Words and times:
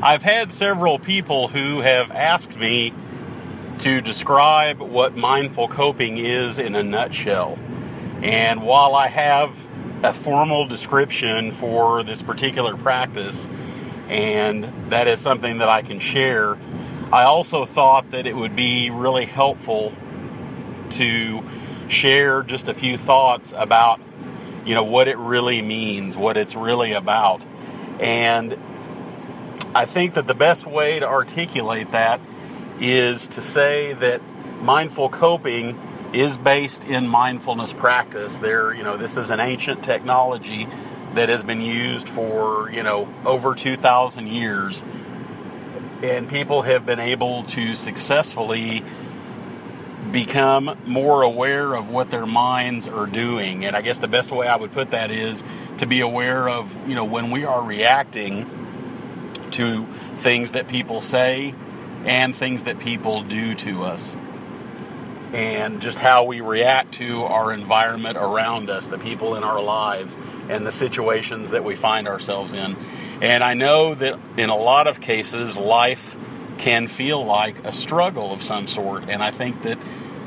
I've 0.00 0.22
had 0.22 0.52
several 0.52 1.00
people 1.00 1.48
who 1.48 1.80
have 1.80 2.12
asked 2.12 2.56
me 2.56 2.94
to 3.78 4.00
describe 4.00 4.78
what 4.78 5.16
mindful 5.16 5.66
coping 5.66 6.18
is 6.18 6.60
in 6.60 6.76
a 6.76 6.84
nutshell. 6.84 7.58
And 8.22 8.62
while 8.62 8.94
I 8.94 9.08
have 9.08 9.60
a 10.04 10.12
formal 10.12 10.68
description 10.68 11.50
for 11.50 12.04
this 12.04 12.22
particular 12.22 12.76
practice, 12.76 13.48
and 14.08 14.72
that 14.90 15.08
is 15.08 15.20
something 15.20 15.58
that 15.58 15.68
I 15.68 15.82
can 15.82 15.98
share, 15.98 16.56
I 17.12 17.24
also 17.24 17.64
thought 17.64 18.12
that 18.12 18.24
it 18.24 18.36
would 18.36 18.54
be 18.54 18.90
really 18.90 19.24
helpful 19.24 19.92
to 20.90 21.42
share 21.88 22.44
just 22.44 22.68
a 22.68 22.74
few 22.74 22.98
thoughts 22.98 23.52
about 23.56 24.00
you 24.64 24.74
know 24.74 24.84
what 24.84 25.08
it 25.08 25.18
really 25.18 25.60
means, 25.60 26.16
what 26.16 26.36
it's 26.36 26.54
really 26.54 26.92
about. 26.92 27.42
And 27.98 28.56
I 29.78 29.84
think 29.84 30.14
that 30.14 30.26
the 30.26 30.34
best 30.34 30.66
way 30.66 30.98
to 30.98 31.06
articulate 31.06 31.92
that 31.92 32.20
is 32.80 33.28
to 33.28 33.40
say 33.40 33.92
that 33.92 34.20
mindful 34.60 35.08
coping 35.08 35.78
is 36.12 36.36
based 36.36 36.82
in 36.82 37.06
mindfulness 37.06 37.72
practice. 37.72 38.38
There, 38.38 38.74
you 38.74 38.82
know, 38.82 38.96
this 38.96 39.16
is 39.16 39.30
an 39.30 39.38
ancient 39.38 39.84
technology 39.84 40.66
that 41.14 41.28
has 41.28 41.44
been 41.44 41.60
used 41.60 42.08
for, 42.08 42.68
you 42.72 42.82
know, 42.82 43.08
over 43.24 43.54
2,000 43.54 44.26
years. 44.26 44.82
And 46.02 46.28
people 46.28 46.62
have 46.62 46.84
been 46.84 46.98
able 46.98 47.44
to 47.44 47.76
successfully 47.76 48.82
become 50.10 50.76
more 50.86 51.22
aware 51.22 51.76
of 51.76 51.88
what 51.88 52.10
their 52.10 52.26
minds 52.26 52.88
are 52.88 53.06
doing. 53.06 53.64
And 53.64 53.76
I 53.76 53.82
guess 53.82 53.98
the 53.98 54.08
best 54.08 54.32
way 54.32 54.48
I 54.48 54.56
would 54.56 54.72
put 54.72 54.90
that 54.90 55.12
is 55.12 55.44
to 55.76 55.86
be 55.86 56.00
aware 56.00 56.48
of, 56.48 56.76
you 56.88 56.96
know, 56.96 57.04
when 57.04 57.30
we 57.30 57.44
are 57.44 57.62
reacting 57.62 58.57
to 59.52 59.86
things 60.16 60.52
that 60.52 60.68
people 60.68 61.00
say 61.00 61.54
and 62.04 62.34
things 62.34 62.64
that 62.64 62.78
people 62.78 63.22
do 63.22 63.54
to 63.54 63.82
us. 63.82 64.16
And 65.32 65.82
just 65.82 65.98
how 65.98 66.24
we 66.24 66.40
react 66.40 66.94
to 66.94 67.22
our 67.22 67.52
environment 67.52 68.16
around 68.16 68.70
us, 68.70 68.86
the 68.86 68.98
people 68.98 69.34
in 69.34 69.44
our 69.44 69.62
lives, 69.62 70.16
and 70.48 70.66
the 70.66 70.72
situations 70.72 71.50
that 71.50 71.64
we 71.64 71.76
find 71.76 72.08
ourselves 72.08 72.54
in. 72.54 72.76
And 73.20 73.44
I 73.44 73.54
know 73.54 73.94
that 73.94 74.18
in 74.36 74.48
a 74.48 74.56
lot 74.56 74.86
of 74.86 75.00
cases, 75.00 75.58
life 75.58 76.16
can 76.58 76.88
feel 76.88 77.24
like 77.24 77.64
a 77.64 77.72
struggle 77.72 78.32
of 78.32 78.42
some 78.42 78.68
sort. 78.68 79.04
And 79.08 79.22
I 79.22 79.30
think 79.30 79.62
that 79.62 79.78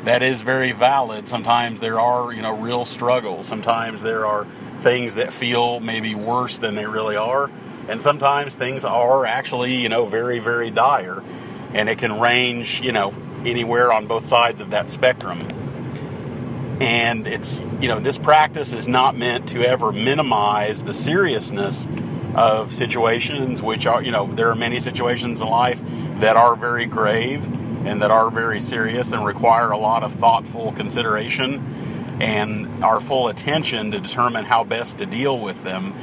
that 0.05 0.23
is 0.23 0.41
very 0.41 0.71
valid. 0.71 1.27
Sometimes 1.27 1.79
there 1.79 1.99
are, 1.99 2.31
you 2.31 2.41
know, 2.41 2.57
real 2.57 2.85
struggles. 2.85 3.47
Sometimes 3.47 4.01
there 4.01 4.25
are 4.25 4.45
things 4.81 5.15
that 5.15 5.31
feel 5.31 5.79
maybe 5.79 6.15
worse 6.15 6.57
than 6.57 6.75
they 6.75 6.85
really 6.85 7.15
are. 7.15 7.49
And 7.87 8.01
sometimes 8.01 8.55
things 8.55 8.85
are 8.85 9.25
actually, 9.25 9.75
you 9.75 9.89
know, 9.89 10.05
very, 10.05 10.39
very 10.39 10.69
dire 10.69 11.23
and 11.73 11.89
it 11.89 11.97
can 11.97 12.19
range, 12.19 12.81
you 12.81 12.91
know, 12.91 13.13
anywhere 13.45 13.91
on 13.91 14.07
both 14.07 14.25
sides 14.25 14.61
of 14.61 14.71
that 14.71 14.91
spectrum. 14.91 15.39
And 16.81 17.27
it's, 17.27 17.59
you 17.79 17.87
know, 17.87 17.99
this 17.99 18.17
practice 18.17 18.73
is 18.73 18.87
not 18.87 19.15
meant 19.15 19.49
to 19.49 19.63
ever 19.63 19.91
minimize 19.91 20.83
the 20.83 20.93
seriousness 20.93 21.87
of 22.35 22.73
situations, 22.73 23.61
which 23.61 23.85
are, 23.85 24.01
you 24.01 24.11
know, 24.11 24.33
there 24.33 24.49
are 24.49 24.55
many 24.55 24.79
situations 24.79 25.41
in 25.41 25.47
life 25.47 25.81
that 26.19 26.37
are 26.37 26.55
very 26.55 26.85
grave 26.85 27.43
and 27.85 28.01
that 28.01 28.11
are 28.11 28.29
very 28.29 28.59
serious 28.59 29.11
and 29.11 29.25
require 29.25 29.71
a 29.71 29.77
lot 29.77 30.03
of 30.03 30.13
thoughtful 30.13 30.71
consideration 30.73 32.17
and 32.19 32.83
our 32.83 33.01
full 33.01 33.27
attention 33.27 33.91
to 33.91 33.99
determine 33.99 34.45
how 34.45 34.63
best 34.63 34.99
to 34.99 35.05
deal 35.05 35.39
with 35.39 35.63
them. 35.63 35.93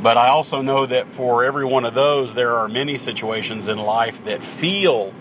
But 0.00 0.16
I 0.16 0.28
also 0.28 0.62
know 0.62 0.86
that 0.86 1.12
for 1.12 1.44
every 1.44 1.64
one 1.64 1.84
of 1.84 1.94
those, 1.94 2.34
there 2.34 2.56
are 2.56 2.68
many 2.68 2.96
situations 2.96 3.66
in 3.66 3.78
life 3.78 4.24
that 4.24 4.42
feel 4.42 5.12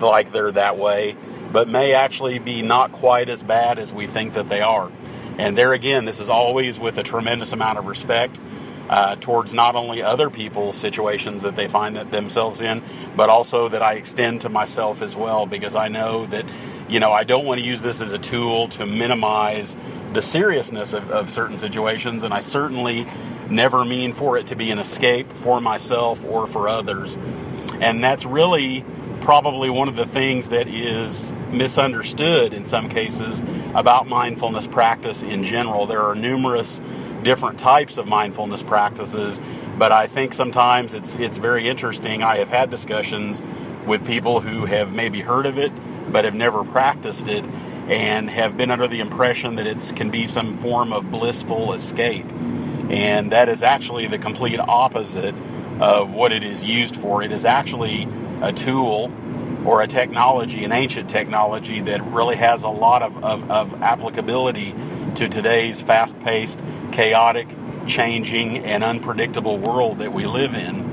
like 0.00 0.32
they're 0.32 0.52
that 0.52 0.78
way, 0.78 1.16
but 1.52 1.68
may 1.68 1.92
actually 1.92 2.38
be 2.38 2.62
not 2.62 2.92
quite 2.92 3.28
as 3.28 3.42
bad 3.42 3.78
as 3.78 3.92
we 3.92 4.06
think 4.06 4.34
that 4.34 4.48
they 4.48 4.60
are. 4.60 4.90
And 5.38 5.56
there 5.56 5.72
again, 5.72 6.06
this 6.06 6.18
is 6.18 6.30
always 6.30 6.78
with 6.78 6.98
a 6.98 7.02
tremendous 7.02 7.52
amount 7.52 7.78
of 7.78 7.86
respect 7.86 8.38
uh, 8.88 9.16
towards 9.16 9.54
not 9.54 9.76
only 9.76 10.02
other 10.02 10.28
people's 10.28 10.76
situations 10.76 11.42
that 11.42 11.56
they 11.56 11.68
find 11.68 11.96
themselves 11.96 12.60
in, 12.60 12.82
but 13.16 13.30
also 13.30 13.68
that 13.68 13.82
I 13.82 13.94
extend 13.94 14.40
to 14.42 14.48
myself 14.48 15.02
as 15.02 15.14
well, 15.14 15.46
because 15.46 15.74
I 15.74 15.88
know 15.88 16.26
that, 16.26 16.44
you 16.88 17.00
know, 17.00 17.12
I 17.12 17.24
don't 17.24 17.44
want 17.44 17.60
to 17.60 17.66
use 17.66 17.80
this 17.80 18.00
as 18.00 18.12
a 18.12 18.18
tool 18.18 18.68
to 18.70 18.86
minimize 18.86 19.76
the 20.12 20.20
seriousness 20.20 20.92
of, 20.92 21.10
of 21.10 21.30
certain 21.30 21.58
situations, 21.58 22.22
and 22.22 22.34
I 22.34 22.40
certainly 22.40 23.06
never 23.52 23.84
mean 23.84 24.12
for 24.12 24.36
it 24.36 24.48
to 24.48 24.56
be 24.56 24.70
an 24.70 24.78
escape 24.78 25.30
for 25.32 25.60
myself 25.60 26.24
or 26.24 26.46
for 26.46 26.68
others. 26.68 27.16
And 27.80 28.02
that's 28.02 28.24
really 28.24 28.84
probably 29.20 29.70
one 29.70 29.88
of 29.88 29.96
the 29.96 30.06
things 30.06 30.48
that 30.48 30.66
is 30.66 31.32
misunderstood 31.52 32.54
in 32.54 32.66
some 32.66 32.88
cases 32.88 33.40
about 33.74 34.08
mindfulness 34.08 34.66
practice 34.66 35.22
in 35.22 35.44
general. 35.44 35.86
There 35.86 36.02
are 36.02 36.14
numerous 36.14 36.80
different 37.22 37.58
types 37.58 37.98
of 37.98 38.08
mindfulness 38.08 38.62
practices, 38.62 39.40
but 39.78 39.92
I 39.92 40.06
think 40.08 40.34
sometimes 40.34 40.94
it's 40.94 41.14
it's 41.16 41.38
very 41.38 41.68
interesting. 41.68 42.22
I 42.22 42.38
have 42.38 42.48
had 42.48 42.70
discussions 42.70 43.40
with 43.86 44.04
people 44.06 44.40
who 44.40 44.64
have 44.64 44.92
maybe 44.92 45.20
heard 45.20 45.46
of 45.46 45.58
it 45.58 45.72
but 46.10 46.24
have 46.24 46.34
never 46.34 46.64
practiced 46.64 47.28
it 47.28 47.44
and 47.88 48.30
have 48.30 48.56
been 48.56 48.70
under 48.70 48.86
the 48.86 49.00
impression 49.00 49.56
that 49.56 49.66
it 49.66 49.92
can 49.96 50.10
be 50.10 50.26
some 50.26 50.56
form 50.58 50.92
of 50.92 51.10
blissful 51.10 51.72
escape. 51.72 52.26
And 52.90 53.32
that 53.32 53.48
is 53.48 53.62
actually 53.62 54.06
the 54.06 54.18
complete 54.18 54.58
opposite 54.58 55.34
of 55.80 56.14
what 56.14 56.32
it 56.32 56.44
is 56.44 56.64
used 56.64 56.96
for. 56.96 57.22
It 57.22 57.32
is 57.32 57.44
actually 57.44 58.08
a 58.42 58.52
tool 58.52 59.12
or 59.64 59.82
a 59.82 59.86
technology, 59.86 60.64
an 60.64 60.72
ancient 60.72 61.08
technology 61.08 61.80
that 61.80 62.02
really 62.06 62.36
has 62.36 62.64
a 62.64 62.68
lot 62.68 63.02
of, 63.02 63.24
of, 63.24 63.50
of 63.50 63.82
applicability 63.82 64.74
to 65.16 65.28
today's 65.28 65.80
fast 65.82 66.18
paced, 66.20 66.60
chaotic, 66.90 67.48
changing, 67.86 68.58
and 68.58 68.82
unpredictable 68.82 69.58
world 69.58 69.98
that 69.98 70.12
we 70.12 70.26
live 70.26 70.54
in. 70.54 70.90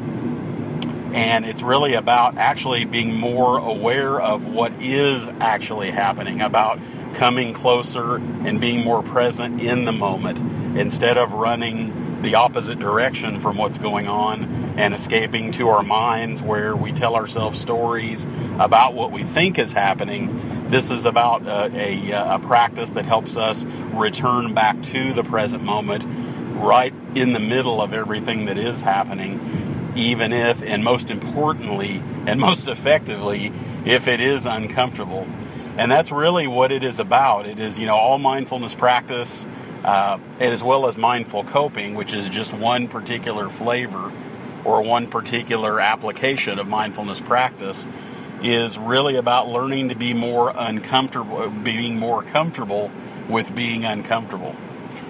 And 1.13 1.45
it's 1.45 1.63
really 1.63 1.95
about 1.95 2.37
actually 2.37 2.85
being 2.85 3.15
more 3.15 3.57
aware 3.57 4.21
of 4.21 4.45
what 4.45 4.71
is 4.79 5.27
actually 5.39 5.89
happening, 5.89 6.41
about 6.41 6.79
coming 7.15 7.53
closer 7.53 8.17
and 8.17 8.61
being 8.61 8.83
more 8.83 9.01
present 9.01 9.59
in 9.59 9.85
the 9.85 9.91
moment 9.91 10.39
instead 10.75 11.17
of 11.17 11.33
running 11.33 12.21
the 12.21 12.35
opposite 12.35 12.79
direction 12.79 13.39
from 13.39 13.57
what's 13.57 13.77
going 13.77 14.07
on 14.07 14.43
and 14.77 14.93
escaping 14.93 15.51
to 15.53 15.69
our 15.69 15.83
minds 15.83 16.41
where 16.41 16.75
we 16.75 16.91
tell 16.91 17.15
ourselves 17.15 17.59
stories 17.59 18.25
about 18.59 18.93
what 18.93 19.11
we 19.11 19.23
think 19.23 19.57
is 19.57 19.73
happening. 19.73 20.69
This 20.69 20.91
is 20.91 21.05
about 21.05 21.45
a, 21.47 22.11
a, 22.11 22.35
a 22.35 22.39
practice 22.39 22.91
that 22.91 23.05
helps 23.05 23.37
us 23.37 23.65
return 23.93 24.53
back 24.53 24.81
to 24.83 25.13
the 25.13 25.23
present 25.23 25.63
moment 25.63 26.05
right 26.59 26.93
in 27.15 27.33
the 27.33 27.39
middle 27.39 27.81
of 27.81 27.93
everything 27.93 28.45
that 28.45 28.57
is 28.57 28.81
happening, 28.81 29.93
even 29.95 30.33
if, 30.33 30.61
and 30.61 30.83
most 30.83 31.09
importantly, 31.09 32.03
and 32.27 32.39
most 32.39 32.67
effectively, 32.67 33.51
if 33.85 34.07
it 34.07 34.19
is 34.19 34.45
uncomfortable. 34.45 35.25
And 35.77 35.89
that's 35.89 36.11
really 36.11 36.47
what 36.47 36.73
it 36.73 36.83
is 36.83 36.99
about. 36.99 37.45
It 37.47 37.59
is, 37.59 37.79
you 37.79 37.85
know, 37.85 37.95
all 37.95 38.19
mindfulness 38.19 38.75
practice, 38.75 39.47
uh, 39.83 40.19
as 40.39 40.63
well 40.63 40.87
as 40.87 40.97
mindful 40.97 41.43
coping, 41.43 41.95
which 41.95 42.13
is 42.13 42.29
just 42.29 42.53
one 42.53 42.87
particular 42.87 43.49
flavor 43.49 44.11
or 44.65 44.81
one 44.81 45.07
particular 45.07 45.79
application 45.79 46.59
of 46.59 46.67
mindfulness 46.67 47.19
practice, 47.19 47.87
is 48.41 48.77
really 48.77 49.15
about 49.15 49.47
learning 49.47 49.89
to 49.89 49.95
be 49.95 50.13
more 50.13 50.51
uncomfortable, 50.55 51.49
being 51.49 51.97
more 51.97 52.23
comfortable 52.23 52.91
with 53.27 53.53
being 53.53 53.85
uncomfortable. 53.85 54.55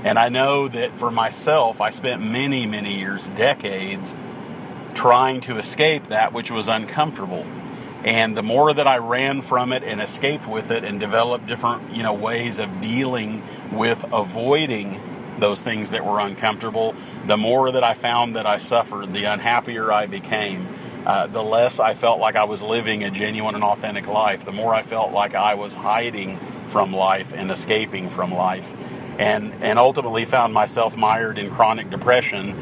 And 0.04 0.18
I 0.18 0.30
know 0.30 0.68
that 0.68 0.98
for 0.98 1.12
myself, 1.12 1.82
I 1.82 1.90
spent 1.90 2.22
many, 2.22 2.66
many 2.66 2.98
years, 2.98 3.28
decades, 3.36 4.16
trying 4.94 5.42
to 5.42 5.58
escape 5.58 6.08
that 6.08 6.34
which 6.34 6.50
was 6.50 6.68
uncomfortable. 6.68 7.46
And 8.04 8.36
the 8.36 8.44
more 8.44 8.74
that 8.74 8.88
I 8.88 8.98
ran 8.98 9.42
from 9.42 9.74
it 9.74 9.84
and 9.84 10.00
escaped 10.00 10.48
with 10.48 10.72
it 10.72 10.84
and 10.84 11.00
developed 11.00 11.48
different, 11.48 11.94
you 11.94 12.04
know, 12.04 12.14
ways 12.14 12.60
of 12.60 12.82
dealing 12.82 13.44
with 13.72 14.06
avoiding 14.14 15.02
those 15.40 15.62
things 15.62 15.90
that 15.92 16.06
were 16.06 16.20
uncomfortable, 16.20 16.96
the 17.28 17.38
more 17.38 17.72
that 17.72 17.84
I 17.84 17.94
found 17.94 18.36
that 18.36 18.46
I 18.46 18.58
suffered, 18.58 19.14
the 19.14 19.26
unhappier 19.26 19.92
I 19.92 20.06
became. 20.06 20.68
Uh, 21.06 21.28
the 21.28 21.44
less 21.44 21.80
I 21.80 21.94
felt 21.94 22.20
like 22.20 22.36
I 22.36 22.44
was 22.44 22.62
living 22.62 23.04
a 23.04 23.10
genuine 23.10 23.56
and 23.56 23.64
authentic 23.64 24.08
life, 24.08 24.46
the 24.46 24.52
more 24.52 24.74
I 24.74 24.84
felt 24.84 25.12
like 25.12 25.34
I 25.34 25.56
was 25.56 25.74
hiding 25.74 26.38
from 26.68 26.94
life 26.94 27.34
and 27.34 27.50
escaping 27.52 28.10
from 28.10 28.34
life. 28.34 28.72
And, 29.18 29.54
and 29.62 29.80
ultimately 29.80 30.24
found 30.26 30.54
myself 30.54 30.96
mired 30.96 31.38
in 31.38 31.50
chronic 31.50 31.90
depression 31.90 32.56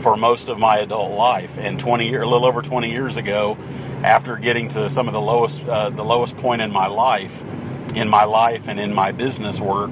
for 0.00 0.16
most 0.16 0.48
of 0.48 0.58
my 0.58 0.78
adult 0.78 1.12
life. 1.12 1.56
And 1.58 1.80
20 1.80 2.14
a 2.14 2.26
little 2.26 2.44
over 2.44 2.62
20 2.62 2.90
years 2.90 3.16
ago, 3.16 3.56
after 4.04 4.36
getting 4.36 4.68
to 4.68 4.90
some 4.90 5.08
of 5.08 5.14
the 5.14 5.20
lowest 5.20 5.64
uh, 5.64 5.88
the 5.88 6.04
lowest 6.04 6.36
point 6.36 6.60
in 6.60 6.70
my 6.70 6.86
life, 6.86 7.42
in 7.94 8.06
my 8.08 8.24
life 8.24 8.68
and 8.68 8.78
in 8.78 8.92
my 8.92 9.10
business 9.12 9.58
work, 9.58 9.90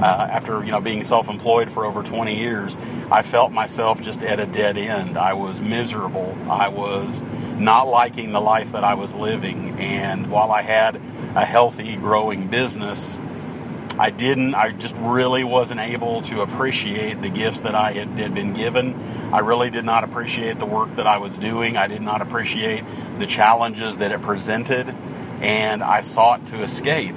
uh, 0.00 0.28
after 0.30 0.64
you 0.64 0.72
know 0.72 0.80
being 0.80 1.04
self-employed 1.04 1.70
for 1.70 1.86
over 1.86 2.02
20 2.02 2.36
years, 2.36 2.76
I 3.08 3.22
felt 3.22 3.52
myself 3.52 4.02
just 4.02 4.20
at 4.24 4.40
a 4.40 4.46
dead 4.46 4.76
end. 4.76 5.16
I 5.16 5.34
was 5.34 5.60
miserable. 5.60 6.36
I 6.50 6.68
was 6.68 7.22
not 7.56 7.84
liking 7.84 8.32
the 8.32 8.40
life 8.40 8.72
that 8.72 8.82
I 8.82 8.94
was 8.94 9.14
living. 9.14 9.78
And 9.78 10.28
while 10.28 10.50
I 10.50 10.62
had 10.62 10.96
a 11.36 11.44
healthy, 11.44 11.94
growing 11.94 12.48
business, 12.48 13.20
I 13.98 14.10
didn't. 14.10 14.54
I 14.54 14.72
just 14.72 14.94
really 14.96 15.42
wasn't 15.42 15.80
able 15.80 16.20
to 16.22 16.42
appreciate 16.42 17.22
the 17.22 17.30
gifts 17.30 17.62
that 17.62 17.74
I 17.74 17.92
had, 17.92 18.08
had 18.18 18.34
been 18.34 18.52
given. 18.52 18.94
I 19.32 19.38
really 19.38 19.70
did 19.70 19.84
not 19.84 20.04
appreciate 20.04 20.58
the 20.58 20.66
work 20.66 20.96
that 20.96 21.06
I 21.06 21.18
was 21.18 21.38
doing. 21.38 21.76
I 21.76 21.86
did 21.86 22.02
not 22.02 22.20
appreciate 22.20 22.84
the 23.18 23.26
challenges 23.26 23.96
that 23.98 24.12
it 24.12 24.20
presented, 24.20 24.94
and 25.40 25.82
I 25.82 26.02
sought 26.02 26.46
to 26.48 26.62
escape. 26.62 27.14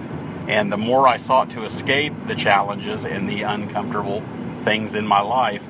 And 0.48 0.72
the 0.72 0.78
more 0.78 1.06
I 1.06 1.18
sought 1.18 1.52
to 1.52 1.64
escape 1.64 2.14
the 2.28 2.36
challenges 2.36 3.06
and 3.06 3.30
the 3.30 3.44
uncomfortable 3.44 4.24
things 4.64 4.96
in 4.96 5.06
my 5.06 5.22
life, 5.22 5.68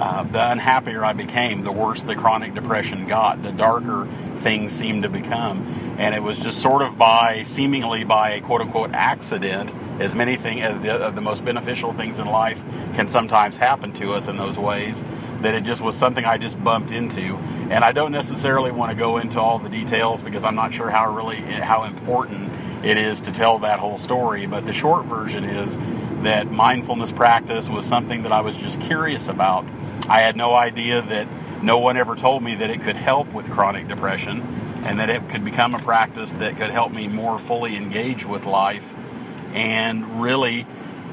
uh, 0.00 0.24
the 0.24 0.50
unhappier 0.50 1.04
I 1.04 1.12
became, 1.12 1.62
the 1.62 1.72
worse 1.72 2.02
the 2.02 2.16
chronic 2.16 2.54
depression 2.54 3.06
got, 3.06 3.42
the 3.42 3.52
darker 3.52 4.08
things 4.38 4.72
seemed 4.72 5.04
to 5.04 5.08
become. 5.08 5.94
And 5.98 6.14
it 6.14 6.22
was 6.22 6.38
just 6.38 6.60
sort 6.60 6.82
of 6.82 6.98
by, 6.98 7.44
seemingly 7.44 8.04
by 8.04 8.32
a 8.32 8.40
quote 8.40 8.62
unquote 8.62 8.92
accident, 8.92 9.72
as 10.00 10.14
many 10.14 10.36
things, 10.36 10.62
as 10.62 10.74
uh, 10.76 10.98
the, 10.98 11.10
the 11.10 11.20
most 11.20 11.44
beneficial 11.44 11.92
things 11.92 12.18
in 12.18 12.26
life 12.26 12.64
can 12.94 13.06
sometimes 13.06 13.56
happen 13.56 13.92
to 13.92 14.12
us 14.12 14.28
in 14.28 14.36
those 14.38 14.58
ways, 14.58 15.04
that 15.42 15.54
it 15.54 15.62
just 15.62 15.82
was 15.82 15.94
something 15.94 16.24
I 16.24 16.38
just 16.38 16.62
bumped 16.64 16.90
into. 16.90 17.36
And 17.70 17.84
I 17.84 17.92
don't 17.92 18.10
necessarily 18.10 18.72
want 18.72 18.90
to 18.90 18.96
go 18.96 19.18
into 19.18 19.40
all 19.40 19.58
the 19.58 19.68
details 19.68 20.22
because 20.22 20.44
I'm 20.44 20.54
not 20.54 20.72
sure 20.72 20.90
how 20.90 21.14
really, 21.14 21.36
how 21.36 21.84
important 21.84 22.50
it 22.82 22.96
is 22.96 23.20
to 23.22 23.32
tell 23.32 23.58
that 23.60 23.78
whole 23.78 23.98
story. 23.98 24.46
But 24.46 24.64
the 24.64 24.72
short 24.72 25.04
version 25.04 25.44
is 25.44 25.76
that 26.22 26.50
mindfulness 26.50 27.12
practice 27.12 27.68
was 27.68 27.84
something 27.84 28.22
that 28.22 28.32
I 28.32 28.40
was 28.40 28.56
just 28.56 28.80
curious 28.80 29.28
about. 29.28 29.66
I 30.08 30.20
had 30.20 30.34
no 30.34 30.54
idea 30.54 31.02
that 31.02 31.28
no 31.62 31.78
one 31.78 31.98
ever 31.98 32.16
told 32.16 32.42
me 32.42 32.54
that 32.56 32.70
it 32.70 32.80
could 32.80 32.96
help 32.96 33.32
with 33.34 33.50
chronic 33.50 33.86
depression 33.86 34.40
and 34.84 34.98
that 34.98 35.10
it 35.10 35.28
could 35.28 35.44
become 35.44 35.74
a 35.74 35.78
practice 35.78 36.32
that 36.32 36.56
could 36.56 36.70
help 36.70 36.90
me 36.90 37.06
more 37.06 37.38
fully 37.38 37.76
engage 37.76 38.24
with 38.24 38.46
life 38.46 38.94
and 39.54 40.22
really 40.22 40.66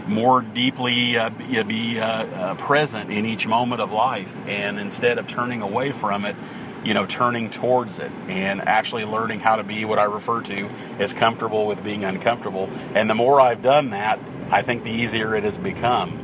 more 0.08 0.42
deeply 0.42 1.18
uh, 1.18 1.30
be 1.30 2.00
uh, 2.00 2.06
uh, 2.06 2.56
present 2.56 3.12
in 3.12 3.26
each 3.26 3.46
moment 3.46 3.82
of 3.82 3.92
life. 3.92 4.36
And 4.48 4.80
instead 4.80 5.18
of 5.18 5.28
turning 5.28 5.62
away 5.62 5.92
from 5.92 6.26
it, 6.26 6.36
you 6.84 6.94
know, 6.94 7.06
turning 7.06 7.50
towards 7.50 8.00
it 8.00 8.12
and 8.28 8.62
actually 8.62 9.04
learning 9.04 9.42
how 9.42 9.58
to 9.58 9.64
be 9.64 9.84
what 9.84 10.00
I 10.00 10.04
refer 10.04 10.42
to 10.44 10.70
as 11.00 11.14
comfortable 11.14 11.66
with 11.66 11.84
being 11.84 12.06
uncomfortable. 12.06 12.70
And 12.96 13.10
the 13.10 13.16
more 13.16 13.42
I've 13.42 13.62
done 13.62 13.90
that, 13.90 14.20
I 14.50 14.62
think 14.62 14.84
the 14.84 14.92
easier 14.92 15.36
it 15.36 15.44
has 15.44 15.58
become. 15.58 16.18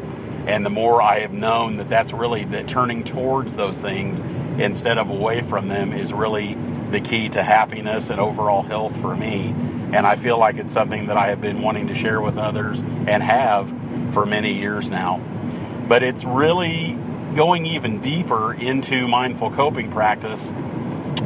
And 0.48 0.66
the 0.66 0.70
more 0.70 1.02
I 1.02 1.20
have 1.20 1.34
known 1.34 1.78
that 1.78 1.90
that's 1.90 2.14
really 2.14 2.46
that 2.46 2.68
turning 2.68 3.04
towards 3.04 3.56
those 3.56 3.78
things 3.78 4.20
instead 4.60 4.98
of 4.98 5.10
away 5.10 5.42
from 5.42 5.68
them 5.68 5.94
is 5.94 6.14
really 6.14 6.56
the 6.92 7.00
key 7.00 7.30
to 7.30 7.44
happiness 7.44 8.10
and 8.10 8.20
overall 8.20 8.62
health 8.62 8.96
for 9.02 9.16
me. 9.16 9.56
And 9.94 10.08
I 10.08 10.16
feel 10.16 10.40
like 10.40 10.58
it's 10.58 10.74
something 10.74 11.08
that 11.08 11.18
I 11.18 11.28
have 11.28 11.40
been 11.40 11.62
wanting 11.62 11.88
to 11.88 11.96
share 11.96 12.20
with 12.20 12.38
others 12.38 12.82
and 12.82 13.22
have 13.22 13.74
for 14.12 14.26
many 14.26 14.54
years 14.54 14.90
now. 14.90 15.22
But 15.88 16.02
it's 16.02 16.24
really 16.24 16.98
going 17.36 17.66
even 17.66 18.02
deeper 18.02 18.54
into 18.54 19.08
mindful 19.08 19.52
coping 19.52 19.92
practice, 19.92 20.52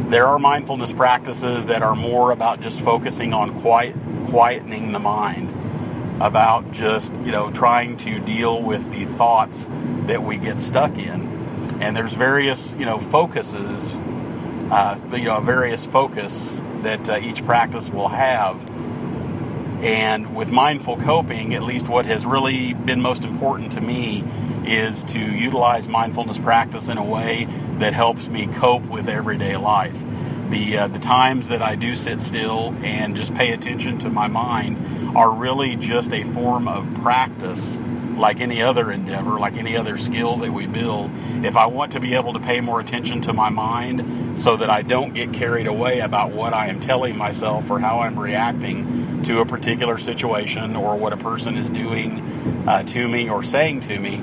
there 0.10 0.26
are 0.28 0.40
mindfulness 0.40 0.94
practices 0.94 1.66
that 1.66 1.84
are 1.84 1.96
more 1.96 2.32
about 2.32 2.62
just 2.62 2.82
focusing 2.82 3.34
on 3.34 3.60
quiet, 3.62 3.96
quietening 4.28 4.94
the 4.94 5.00
mind, 5.00 5.54
about 6.22 6.72
just 6.72 7.14
you 7.16 7.32
know 7.32 7.52
trying 7.52 7.98
to 7.98 8.20
deal 8.20 8.62
with 8.62 8.90
the 8.92 9.06
thoughts 9.06 9.68
that 10.06 10.24
we 10.24 10.38
get 10.38 10.60
stuck 10.60 10.98
in. 10.98 11.28
And 11.82 11.96
there's 11.96 12.14
various 12.14 12.74
you 12.76 12.86
know 12.86 12.98
focuses, 13.00 13.92
uh, 14.72 15.00
you 15.14 15.26
know 15.26 15.40
various 15.40 15.86
focus 15.86 16.62
that 16.84 17.10
uh, 17.10 17.20
each 17.20 17.46
practice 17.46 17.90
will 17.90 18.10
have. 18.10 18.58
And 19.84 20.36
with 20.36 20.52
mindful 20.52 20.98
coping, 20.98 21.54
at 21.54 21.62
least 21.62 21.88
what 21.88 22.06
has 22.06 22.26
really 22.26 22.74
been 22.74 23.00
most 23.00 23.24
important 23.24 23.74
to 23.74 23.82
me 23.82 24.24
is 24.66 25.04
to 25.04 25.20
utilize 25.20 25.88
mindfulness 25.88 26.40
practice 26.40 26.90
in 26.90 26.98
a 26.98 27.04
way 27.04 27.48
that 27.78 27.94
helps 27.94 28.28
me 28.28 28.48
cope 28.48 28.84
with 28.88 29.08
everyday 29.08 29.56
life. 29.56 29.98
The, 30.50 30.78
uh, 30.78 30.88
the 30.88 31.00
times 31.00 31.50
that 31.50 31.62
I 31.62 31.76
do 31.76 31.96
sit 31.96 32.24
still 32.24 32.74
and 32.82 33.16
just 33.16 33.36
pay 33.36 33.52
attention 33.52 34.00
to 34.00 34.10
my 34.10 34.28
mind 34.28 35.16
are 35.16 35.30
really 35.30 35.76
just 35.76 36.12
a 36.12 36.24
form 36.24 36.68
of 36.68 36.92
practice 36.96 37.78
like 38.18 38.40
any 38.40 38.62
other 38.62 38.92
endeavor, 38.92 39.40
like 39.40 39.58
any 39.58 39.78
other 39.78 39.98
skill 39.98 40.38
that 40.38 40.52
we 40.52 40.68
build. 40.68 41.12
If 41.44 41.56
I 41.56 41.68
want 41.68 41.92
to 41.94 42.00
be 42.00 42.16
able 42.16 42.34
to 42.34 42.40
pay 42.40 42.62
more 42.62 42.80
attention 42.80 43.22
to 43.22 43.34
my 43.34 43.50
mind 43.50 44.40
so 44.40 44.58
that 44.58 44.70
I 44.70 44.82
don't 44.82 45.14
get 45.14 45.34
carried 45.34 45.68
away 45.68 46.00
about 46.00 46.32
what 46.32 46.54
I 46.54 46.68
am 46.68 46.80
telling 46.80 47.18
myself 47.18 47.70
or 47.70 47.80
how 47.80 48.00
I'm 48.00 48.18
reacting 48.18 49.24
to 49.24 49.40
a 49.40 49.46
particular 49.46 49.98
situation 49.98 50.76
or 50.76 50.96
what 50.98 51.14
a 51.14 51.18
person 51.18 51.56
is 51.56 51.70
doing 51.70 52.20
uh, 52.68 52.84
to 52.84 53.08
me 53.08 53.30
or 53.30 53.44
saying 53.44 53.82
to 53.82 54.00
me, 54.00 54.22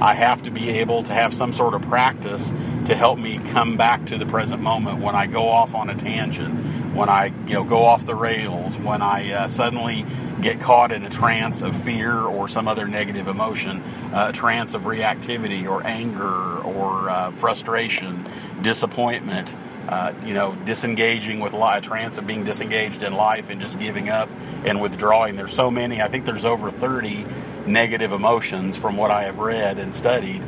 I 0.00 0.14
have 0.14 0.42
to 0.44 0.50
be 0.50 0.70
able 0.70 1.02
to 1.02 1.12
have 1.12 1.34
some 1.34 1.52
sort 1.52 1.74
of 1.74 1.82
practice 1.82 2.52
to 2.86 2.94
help 2.94 3.18
me 3.18 3.38
come 3.50 3.76
back 3.76 4.06
to 4.06 4.16
the 4.16 4.24
present 4.24 4.62
moment 4.62 5.00
when 5.00 5.14
I 5.14 5.26
go 5.26 5.48
off 5.48 5.74
on 5.74 5.90
a 5.90 5.94
tangent, 5.94 6.94
when 6.94 7.08
I 7.10 7.26
you 7.46 7.54
know 7.54 7.64
go 7.64 7.84
off 7.84 8.06
the 8.06 8.14
rails, 8.14 8.78
when 8.78 9.02
I 9.02 9.30
uh, 9.32 9.48
suddenly 9.48 10.06
get 10.42 10.60
caught 10.60 10.92
in 10.92 11.04
a 11.04 11.10
trance 11.10 11.62
of 11.62 11.74
fear 11.82 12.18
or 12.18 12.48
some 12.48 12.68
other 12.68 12.86
negative 12.86 13.28
emotion, 13.28 13.82
uh, 14.12 14.26
a 14.30 14.32
trance 14.32 14.74
of 14.74 14.82
reactivity 14.82 15.68
or 15.68 15.86
anger 15.86 16.58
or 16.58 17.10
uh, 17.10 17.30
frustration, 17.32 18.26
disappointment. 18.62 19.54
Uh, 19.88 20.12
you 20.24 20.34
know, 20.34 20.54
disengaging 20.66 21.40
with 21.40 21.52
life, 21.52 21.82
a 21.82 21.86
trance 21.86 22.16
of 22.18 22.24
being 22.24 22.44
disengaged 22.44 23.02
in 23.02 23.14
life 23.14 23.50
and 23.50 23.60
just 23.60 23.80
giving 23.80 24.08
up 24.08 24.28
and 24.64 24.80
withdrawing. 24.80 25.34
There's 25.34 25.54
so 25.54 25.68
many. 25.68 26.00
I 26.00 26.06
think 26.06 26.26
there's 26.26 26.44
over 26.44 26.70
30 26.70 27.24
negative 27.66 28.12
emotions 28.12 28.76
from 28.76 28.96
what 28.96 29.10
I 29.10 29.22
have 29.22 29.38
read 29.38 29.78
and 29.78 29.92
studied. 29.92 30.42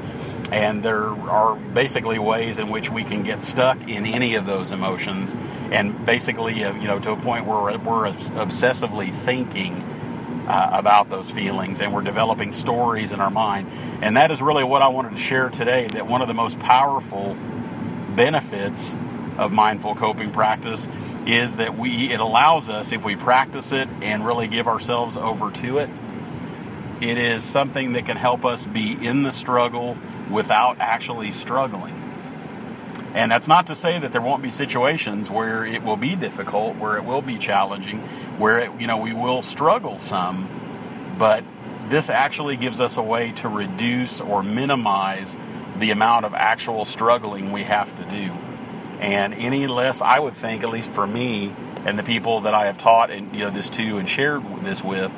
And 0.53 0.83
there 0.83 1.07
are 1.07 1.57
basically 1.57 2.19
ways 2.19 2.59
in 2.59 2.69
which 2.69 2.91
we 2.91 3.05
can 3.05 3.23
get 3.23 3.43
stuck 3.43 3.81
in 3.89 4.05
any 4.05 4.35
of 4.35 4.45
those 4.45 4.71
emotions, 4.71 5.35
and 5.71 6.05
basically, 6.05 6.63
uh, 6.63 6.75
you 6.75 6.87
know, 6.87 6.99
to 7.01 7.13
a 7.13 7.17
point 7.17 7.47
where 7.47 7.79
we're 7.79 8.13
obsessively 8.13 9.13
thinking 9.21 9.83
uh, 10.47 10.71
about 10.73 11.09
those 11.09 11.31
feelings, 11.31 11.81
and 11.81 11.95
we're 11.95 12.03
developing 12.03 12.53
stories 12.53 13.13
in 13.13 13.21
our 13.21 13.31
mind. 13.31 13.69
And 14.03 14.17
that 14.19 14.31
is 14.31 14.43
really 14.43 14.65
what 14.65 14.83
I 14.83 14.89
wanted 14.89 15.13
to 15.13 15.21
share 15.21 15.49
today. 15.49 15.87
That 15.89 16.07
one 16.07 16.21
of 16.21 16.29
the 16.29 16.35
most 16.35 16.59
powerful 16.59 17.35
benefits 18.15 18.95
of 19.39 19.53
mindful 19.53 19.95
coping 19.95 20.33
practice 20.33 20.87
is 21.27 21.57
that 21.57 21.79
we 21.79 22.13
it 22.13 22.21
allows 22.21 22.69
us 22.69 22.93
if 22.93 23.05
we 23.05 23.17
practice 23.17 23.73
it 23.73 23.89
and 24.03 24.27
really 24.27 24.49
give 24.49 24.69
ourselves 24.69 25.17
over 25.17 25.51
to 25.51 25.79
it 25.79 25.89
it 27.03 27.19
is 27.19 27.43
something 27.43 27.95
that 27.95 28.07
can 28.07 28.17
help 28.17 28.45
us 28.45 28.65
be 28.65 28.93
in 28.93 29.25
the 29.25 29.33
struggle 29.33 29.99
without 30.31 30.79
actually 30.79 31.33
struggling. 31.33 31.99
And 33.15 33.31
that's 33.31 33.49
not 33.49 33.67
to 33.67 33.75
say 33.75 33.99
that 33.99 34.13
there 34.13 34.23
won't 34.23 34.43
be 34.43 34.51
situations 34.51 35.29
where 35.29 35.65
it 35.65 35.83
will 35.83 35.97
be 35.97 36.15
difficult, 36.15 36.77
where 36.77 36.97
it 36.97 37.05
will 37.05 37.21
be 37.21 37.39
challenging, 37.39 38.01
where 38.39 38.61
it, 38.61 38.81
you 38.81 38.87
know 38.87 38.97
we 38.97 39.13
will 39.13 39.43
struggle 39.43 39.99
some, 39.99 40.49
but 41.19 41.45
this 41.89 42.09
actually 42.09 42.57
gives 42.57 42.81
us 42.81 42.97
a 42.97 43.03
way 43.03 43.33
to 43.33 43.49
reduce 43.49 44.21
or 44.21 44.43
minimize 44.43 45.37
the 45.79 45.91
amount 45.91 46.25
of 46.25 46.35
actual 46.35 46.85
struggling 46.85 47.53
we 47.53 47.65
have 47.65 47.95
to 47.97 48.05
do. 48.05 48.33
And 49.01 49.35
any 49.35 49.67
less, 49.67 50.01
I 50.01 50.21
would 50.21 50.35
think, 50.35 50.63
at 50.63 50.71
least 50.71 50.91
for 50.91 51.07
me 51.07 51.53
and 51.85 51.99
the 51.99 52.05
people 52.05 52.43
that 52.43 52.55
I 52.55 52.67
have 52.67 52.79
taught 52.79 53.11
and 53.11 53.35
you 53.35 53.41
know 53.41 53.51
this 53.51 53.69
to 53.71 53.99
and 53.99 54.09
shared 54.09 54.43
this 54.65 54.83
with, 54.85 55.13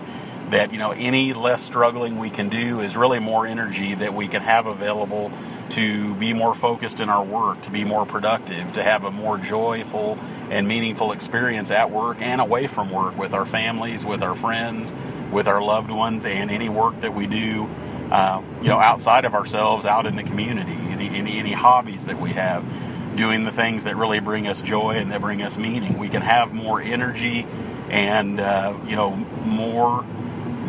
that 0.50 0.72
you 0.72 0.78
know 0.78 0.92
any 0.92 1.32
less 1.32 1.62
struggling 1.62 2.18
we 2.18 2.30
can 2.30 2.48
do 2.48 2.80
is 2.80 2.96
really 2.96 3.18
more 3.18 3.46
energy 3.46 3.94
that 3.94 4.14
we 4.14 4.28
can 4.28 4.42
have 4.42 4.66
available 4.66 5.30
to 5.70 6.14
be 6.16 6.32
more 6.32 6.54
focused 6.54 7.00
in 7.00 7.08
our 7.08 7.24
work, 7.24 7.60
to 7.62 7.70
be 7.70 7.84
more 7.84 8.06
productive, 8.06 8.72
to 8.74 8.82
have 8.82 9.04
a 9.04 9.10
more 9.10 9.38
joyful 9.38 10.18
and 10.50 10.68
meaningful 10.68 11.12
experience 11.12 11.70
at 11.70 11.90
work 11.90 12.20
and 12.20 12.40
away 12.40 12.66
from 12.66 12.90
work 12.90 13.16
with 13.16 13.32
our 13.32 13.46
families, 13.46 14.04
with 14.04 14.22
our 14.22 14.34
friends, 14.34 14.92
with 15.32 15.48
our 15.48 15.62
loved 15.62 15.90
ones, 15.90 16.26
and 16.26 16.50
any 16.50 16.68
work 16.68 17.00
that 17.00 17.14
we 17.14 17.26
do, 17.26 17.68
uh, 18.10 18.40
you 18.62 18.68
know, 18.68 18.78
outside 18.78 19.24
of 19.24 19.34
ourselves, 19.34 19.86
out 19.86 20.06
in 20.06 20.16
the 20.16 20.22
community, 20.22 20.76
any, 20.90 21.08
any, 21.08 21.38
any 21.38 21.52
hobbies 21.52 22.06
that 22.06 22.20
we 22.20 22.30
have, 22.30 22.64
doing 23.16 23.44
the 23.44 23.52
things 23.52 23.84
that 23.84 23.96
really 23.96 24.20
bring 24.20 24.46
us 24.46 24.60
joy 24.60 24.90
and 24.96 25.10
that 25.12 25.20
bring 25.20 25.42
us 25.42 25.56
meaning. 25.56 25.98
We 25.98 26.08
can 26.08 26.22
have 26.22 26.52
more 26.52 26.80
energy 26.80 27.46
and, 27.88 28.38
uh, 28.38 28.76
you 28.86 28.96
know, 28.96 29.10
more 29.44 30.04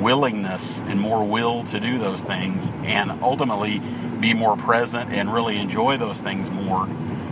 willingness 0.02 0.80
and 0.82 1.00
more 1.00 1.24
will 1.24 1.64
to 1.66 1.80
do 1.80 1.98
those 1.98 2.24
things 2.24 2.72
and 2.84 3.12
ultimately 3.24 3.80
be 4.20 4.34
more 4.34 4.56
present 4.58 5.12
and 5.12 5.34
really 5.34 5.58
enjoy 5.58 5.98
those 5.98 6.22
things 6.22 6.50
more 6.50 6.88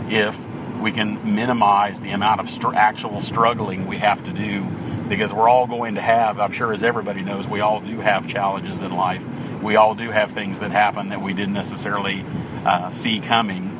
if 0.08 0.38
we 0.80 0.90
can 0.92 1.34
minimize 1.34 2.00
the 2.00 2.10
amount 2.10 2.40
of 2.40 2.50
str- 2.50 2.74
actual 2.74 3.20
struggling 3.20 3.86
we 3.86 3.96
have 3.96 4.22
to 4.24 4.32
do 4.32 4.64
because 5.08 5.32
we're 5.32 5.48
all 5.48 5.66
going 5.66 5.94
to 5.94 6.00
have 6.00 6.38
i'm 6.38 6.52
sure 6.52 6.72
as 6.72 6.82
everybody 6.82 7.22
knows 7.22 7.46
we 7.48 7.60
all 7.60 7.80
do 7.80 8.00
have 8.00 8.26
challenges 8.28 8.82
in 8.82 8.92
life 8.92 9.24
we 9.64 9.76
all 9.76 9.94
do 9.94 10.10
have 10.10 10.32
things 10.32 10.60
that 10.60 10.70
happen 10.70 11.08
that 11.08 11.22
we 11.22 11.32
didn't 11.32 11.54
necessarily 11.54 12.22
uh, 12.64 12.90
see 12.90 13.18
coming. 13.18 13.70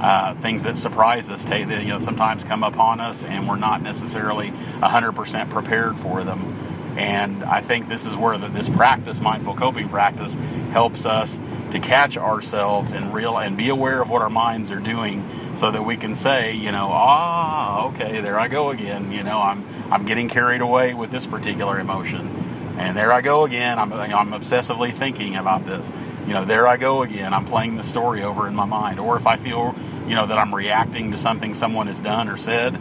Uh, 0.00 0.34
things 0.36 0.64
that 0.64 0.76
surprise 0.76 1.30
us, 1.30 1.48
you 1.50 1.66
know, 1.66 1.98
sometimes 1.98 2.44
come 2.44 2.62
upon 2.62 3.00
us, 3.00 3.24
and 3.24 3.48
we're 3.48 3.56
not 3.56 3.80
necessarily 3.80 4.50
100% 4.50 5.50
prepared 5.50 5.98
for 5.98 6.24
them. 6.24 6.73
And 6.96 7.42
I 7.42 7.60
think 7.60 7.88
this 7.88 8.06
is 8.06 8.16
where 8.16 8.38
the, 8.38 8.48
this 8.48 8.68
practice, 8.68 9.20
mindful 9.20 9.56
coping 9.56 9.88
practice, 9.88 10.34
helps 10.70 11.06
us 11.06 11.40
to 11.72 11.80
catch 11.80 12.16
ourselves 12.16 12.92
and 12.92 13.12
real 13.12 13.36
and 13.36 13.56
be 13.56 13.68
aware 13.68 14.00
of 14.00 14.08
what 14.08 14.22
our 14.22 14.30
minds 14.30 14.70
are 14.70 14.78
doing, 14.78 15.28
so 15.54 15.70
that 15.70 15.82
we 15.82 15.96
can 15.96 16.14
say, 16.14 16.54
you 16.54 16.70
know, 16.70 16.88
ah, 16.92 17.86
okay, 17.88 18.20
there 18.20 18.38
I 18.38 18.48
go 18.48 18.70
again. 18.70 19.10
You 19.10 19.22
know, 19.24 19.40
I'm 19.40 19.64
I'm 19.90 20.06
getting 20.06 20.28
carried 20.28 20.60
away 20.60 20.94
with 20.94 21.10
this 21.10 21.26
particular 21.26 21.80
emotion, 21.80 22.74
and 22.78 22.96
there 22.96 23.12
I 23.12 23.20
go 23.20 23.44
again. 23.44 23.78
I'm 23.78 23.92
I'm 23.92 24.30
obsessively 24.30 24.92
thinking 24.94 25.36
about 25.36 25.66
this. 25.66 25.90
You 26.26 26.32
know, 26.32 26.44
there 26.44 26.66
I 26.66 26.76
go 26.76 27.02
again. 27.02 27.34
I'm 27.34 27.44
playing 27.44 27.76
the 27.76 27.82
story 27.82 28.22
over 28.22 28.46
in 28.48 28.54
my 28.54 28.64
mind. 28.64 28.98
Or 29.00 29.16
if 29.16 29.26
I 29.26 29.36
feel, 29.36 29.74
you 30.06 30.14
know, 30.14 30.26
that 30.26 30.38
I'm 30.38 30.54
reacting 30.54 31.10
to 31.10 31.18
something 31.18 31.54
someone 31.54 31.88
has 31.88 32.00
done 32.00 32.28
or 32.28 32.36
said 32.36 32.78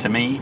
to 0.00 0.08
me, 0.08 0.40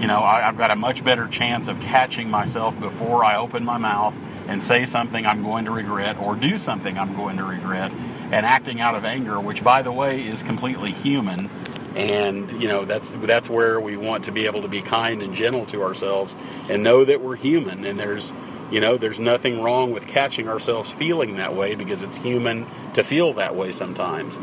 you 0.00 0.06
know, 0.06 0.22
I, 0.22 0.40
have 0.40 0.56
got 0.56 0.70
a 0.70 0.76
much 0.76 1.02
better 1.02 1.26
chance 1.26 1.68
of 1.68 1.80
catching 1.80 2.30
myself 2.30 2.78
before 2.78 3.24
I 3.24 3.36
open 3.36 3.64
my 3.64 3.78
mouth 3.78 4.16
and 4.46 4.62
say 4.62 4.84
something 4.84 5.26
I'm 5.26 5.42
going 5.42 5.64
to 5.64 5.70
regret 5.70 6.18
or 6.18 6.36
do 6.36 6.56
something 6.56 6.98
I'm 6.98 7.14
going 7.14 7.36
to 7.38 7.44
regret 7.44 7.92
and 8.30 8.46
acting 8.46 8.80
out 8.80 8.94
of 8.94 9.04
anger, 9.04 9.40
which, 9.40 9.64
by 9.64 9.82
the 9.82 9.92
way, 9.92 10.26
is 10.26 10.42
completely 10.42 10.92
human. 10.92 11.50
And 11.96 12.50
you 12.62 12.68
know 12.68 12.84
that's 12.84 13.10
that's 13.10 13.50
where 13.50 13.80
we 13.80 13.96
want 13.96 14.24
to 14.24 14.30
be 14.30 14.46
able 14.46 14.62
to 14.62 14.68
be 14.68 14.82
kind 14.82 15.20
and 15.20 15.34
gentle 15.34 15.66
to 15.66 15.82
ourselves 15.82 16.36
and 16.68 16.84
know 16.84 17.04
that 17.04 17.22
we're 17.22 17.34
human 17.34 17.84
and 17.84 17.98
there's 17.98 18.32
you 18.70 18.78
know 18.78 18.98
there's 18.98 19.18
nothing 19.18 19.62
wrong 19.62 19.90
with 19.90 20.06
catching 20.06 20.48
ourselves 20.48 20.92
feeling 20.92 21.38
that 21.38 21.56
way 21.56 21.74
because 21.74 22.04
it's 22.04 22.18
human 22.18 22.66
to 22.92 23.02
feel 23.02 23.32
that 23.32 23.56
way 23.56 23.72
sometimes. 23.72 24.38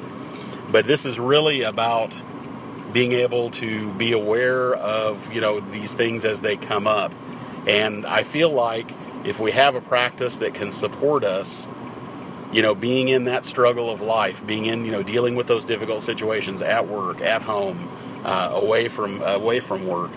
But 0.71 0.85
this 0.87 1.05
is 1.05 1.17
really 1.17 1.61
about 1.61 2.21
being 2.95 3.11
able 3.11 3.49
to 3.49 3.91
be 3.95 4.13
aware 4.13 4.73
of 4.75 5.33
you 5.35 5.41
know 5.41 5.59
these 5.59 5.91
things 5.93 6.23
as 6.23 6.39
they 6.39 6.55
come 6.55 6.87
up. 6.87 7.13
And 7.67 8.05
i 8.05 8.23
feel 8.23 8.51
like 8.51 8.89
if 9.25 9.39
we 9.39 9.51
have 9.51 9.75
a 9.75 9.81
practice 9.81 10.37
that 10.37 10.53
can 10.53 10.71
support 10.71 11.23
us 11.25 11.67
you 12.53 12.61
know 12.61 12.73
being 12.73 13.09
in 13.09 13.25
that 13.25 13.45
struggle 13.45 13.89
of 13.89 13.99
life 14.01 14.45
being 14.47 14.65
in 14.65 14.85
you 14.85 14.91
know 14.91 15.03
dealing 15.03 15.35
with 15.35 15.47
those 15.47 15.65
difficult 15.65 16.03
situations 16.03 16.61
at 16.61 16.87
work 16.87 17.19
at 17.21 17.41
home 17.41 17.89
uh, 18.23 18.51
away 18.53 18.87
from 18.87 19.21
away 19.23 19.59
from 19.59 19.87
work 19.87 20.11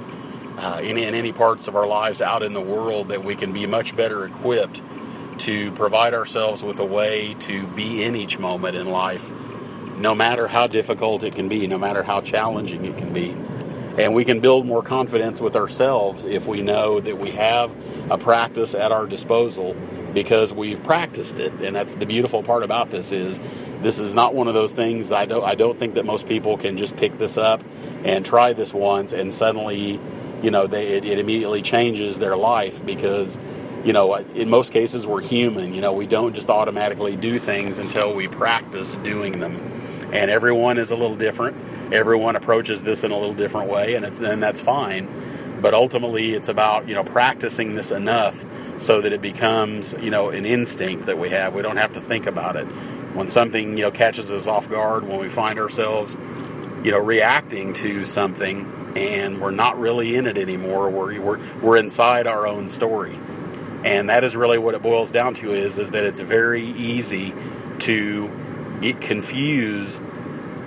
uh, 0.59 0.81
in, 0.83 0.99
in 0.99 1.15
any 1.15 1.33
parts 1.33 1.69
of 1.69 1.75
our 1.75 1.87
lives 1.87 2.23
out 2.23 2.43
in 2.45 2.53
the 2.53 2.61
world 2.61 3.09
that 3.09 3.25
we 3.25 3.35
can 3.35 3.53
be 3.53 3.67
much 3.67 3.97
better 3.97 4.25
equipped 4.25 4.83
to 5.39 5.73
provide 5.73 6.15
ourselves 6.15 6.63
with 6.63 6.79
a 6.79 6.85
way 6.85 7.35
to 7.41 7.67
be 7.69 8.05
in 8.05 8.15
each 8.15 8.39
moment 8.39 8.77
in 8.77 8.89
life 8.89 9.33
no 9.99 10.15
matter 10.15 10.47
how 10.47 10.67
difficult 10.67 11.23
it 11.23 11.35
can 11.35 11.49
be, 11.49 11.67
no 11.67 11.79
matter 11.79 12.03
how 12.03 12.21
challenging 12.21 12.85
it 12.85 12.97
can 12.97 13.13
be. 13.13 13.35
And 13.99 14.15
we 14.15 14.25
can 14.25 14.39
build 14.39 14.65
more 14.65 14.83
confidence 14.83 15.41
with 15.41 15.57
ourselves 15.57 16.25
if 16.25 16.47
we 16.47 16.63
know 16.63 17.01
that 17.01 17.19
we 17.19 17.33
have 17.33 17.75
a 18.11 18.17
practice 18.17 18.75
at 18.75 18.93
our 18.93 19.07
disposal 19.07 19.75
because 20.15 20.53
we've 20.53 20.83
practiced 20.85 21.39
it. 21.39 21.53
And 21.61 21.75
that's 21.75 21.95
the 21.95 22.07
beautiful 22.07 22.45
part 22.45 22.63
about 22.63 22.91
this 22.91 23.11
is 23.11 23.41
this 23.83 23.99
is 23.99 24.15
not 24.15 24.35
one 24.35 24.47
of 24.47 24.55
those 24.55 24.73
things 24.73 25.11
I 25.11 25.27
don't 25.27 25.45
I 25.45 25.57
don't 25.57 25.77
think 25.77 25.95
that 25.95 26.07
most 26.07 26.29
people 26.29 26.57
can 26.57 26.77
just 26.77 26.97
pick 26.97 27.19
this 27.19 27.37
up 27.37 27.63
and 28.05 28.25
try 28.25 28.53
this 28.53 28.73
once 28.73 29.13
and 29.13 29.35
suddenly, 29.35 29.99
you 30.43 30.51
know, 30.53 30.69
they, 30.69 30.87
it, 30.87 31.05
it 31.05 31.19
immediately 31.19 31.63
changes 31.63 32.21
their 32.21 32.37
life 32.37 32.85
because 32.87 33.37
you 33.85 33.93
know, 33.93 34.15
in 34.15 34.51
most 34.51 34.73
cases 34.73 35.07
we're 35.07 35.23
human. 35.23 35.75
You 35.75 35.81
know, 35.81 35.93
we 35.93 36.07
don't 36.07 36.35
just 36.35 36.51
automatically 36.51 37.17
do 37.17 37.39
things 37.39 37.79
until 37.79 38.15
we 38.15 38.29
practice 38.29 38.95
doing 38.97 39.41
them 39.41 39.57
and 40.13 40.31
everyone 40.31 40.79
is 40.79 40.91
a 40.91 40.97
little 40.97 41.17
different. 41.17 41.57
Everyone 41.93 42.37
approaches 42.37 42.83
this 42.83 43.05
in 43.05 43.11
a 43.11 43.17
little 43.17 43.35
different 43.35 43.71
way, 43.71 43.95
and 43.95 44.05
it's 44.05 44.19
and 44.19 44.43
that's 44.43 44.61
fine. 44.61 45.09
But 45.61 45.75
ultimately, 45.75 46.35
it's 46.35 46.49
about 46.49 46.89
you 46.89 46.95
know 46.95 47.05
practicing 47.05 47.75
this 47.75 47.91
enough 47.91 48.45
so 48.81 49.01
that 49.01 49.13
it 49.13 49.21
becomes 49.21 49.95
you 50.01 50.11
know 50.11 50.31
an 50.31 50.47
instinct 50.47 51.07
that 51.07 51.19
we 51.19 51.31
have. 51.31 51.55
We 51.55 51.63
don't 51.63 51.77
have 51.77 51.95
to 51.95 52.01
think 52.01 52.27
about 52.27 52.57
it. 52.57 52.67
When 53.15 53.29
something 53.29 53.77
you 53.77 53.85
know 53.85 53.91
catches 53.91 54.31
us 54.31 54.47
off 54.47 54.69
guard, 54.69 55.07
when 55.07 55.19
we 55.19 55.29
find 55.29 55.59
ourselves 55.59 56.17
you 56.85 56.93
know 56.93 57.01
reacting 57.01 57.73
to 57.75 58.05
something 58.05 58.75
and 58.97 59.41
we're 59.41 59.51
not 59.51 59.79
really 59.79 60.17
in 60.17 60.27
it 60.27 60.39
anymore, 60.39 60.91
we're 60.91 61.21
we're, 61.21 61.41
we're 61.61 61.77
inside 61.77 62.27
our 62.27 62.47
own 62.47 62.69
story, 62.69 63.19
and 63.85 64.09
that 64.09 64.25
is 64.25 64.37
really 64.37 64.59
what 64.59 64.75
it 64.75 64.83
boils 64.83 65.11
down 65.11 65.35
to. 65.35 65.53
Is 65.53 65.79
is 65.79 65.91
that 65.91 66.05
it's 66.05 66.21
very 66.21 66.65
easy 66.65 67.35
to 67.81 68.31
get 68.81 69.01
confused 69.01 70.03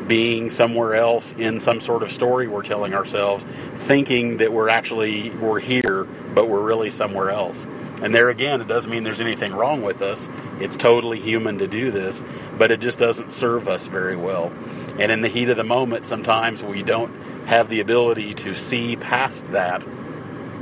being 0.07 0.49
somewhere 0.49 0.95
else 0.95 1.31
in 1.37 1.59
some 1.59 1.79
sort 1.79 2.03
of 2.03 2.11
story 2.11 2.47
we're 2.47 2.63
telling 2.63 2.93
ourselves, 2.93 3.45
thinking 3.45 4.37
that 4.37 4.51
we're 4.51 4.69
actually 4.69 5.29
we're 5.29 5.59
here, 5.59 6.03
but 6.33 6.49
we're 6.49 6.61
really 6.61 6.89
somewhere 6.89 7.29
else. 7.29 7.65
And 8.01 8.13
there 8.13 8.29
again, 8.29 8.61
it 8.61 8.67
doesn't 8.67 8.91
mean 8.91 9.03
there's 9.03 9.21
anything 9.21 9.53
wrong 9.53 9.83
with 9.83 10.01
us. 10.01 10.29
It's 10.59 10.75
totally 10.75 11.19
human 11.19 11.59
to 11.59 11.67
do 11.67 11.91
this, 11.91 12.23
but 12.57 12.71
it 12.71 12.81
just 12.81 12.99
doesn't 12.99 13.31
serve 13.31 13.67
us 13.67 13.87
very 13.87 14.15
well. 14.15 14.51
And 14.99 15.11
in 15.11 15.21
the 15.21 15.27
heat 15.29 15.49
of 15.49 15.57
the 15.57 15.63
moment, 15.63 16.05
sometimes 16.05 16.63
we 16.63 16.83
don't 16.83 17.13
have 17.45 17.69
the 17.69 17.79
ability 17.79 18.33
to 18.33 18.55
see 18.55 18.95
past 18.95 19.51
that. 19.51 19.85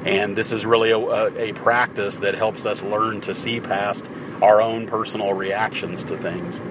And 0.06 0.36
this 0.36 0.52
is 0.52 0.66
really 0.66 0.92
a, 0.92 1.00
a, 1.00 1.50
a 1.50 1.54
practice 1.54 2.20
that 2.20 2.36
helps 2.36 2.66
us 2.66 2.84
learn 2.84 3.22
to 3.22 3.34
see 3.34 3.60
past 3.60 4.10
our 4.42 4.62
own 4.62 4.86
personal 4.86 5.34
reactions 5.34 6.04
to 6.06 6.18
things 6.18 6.62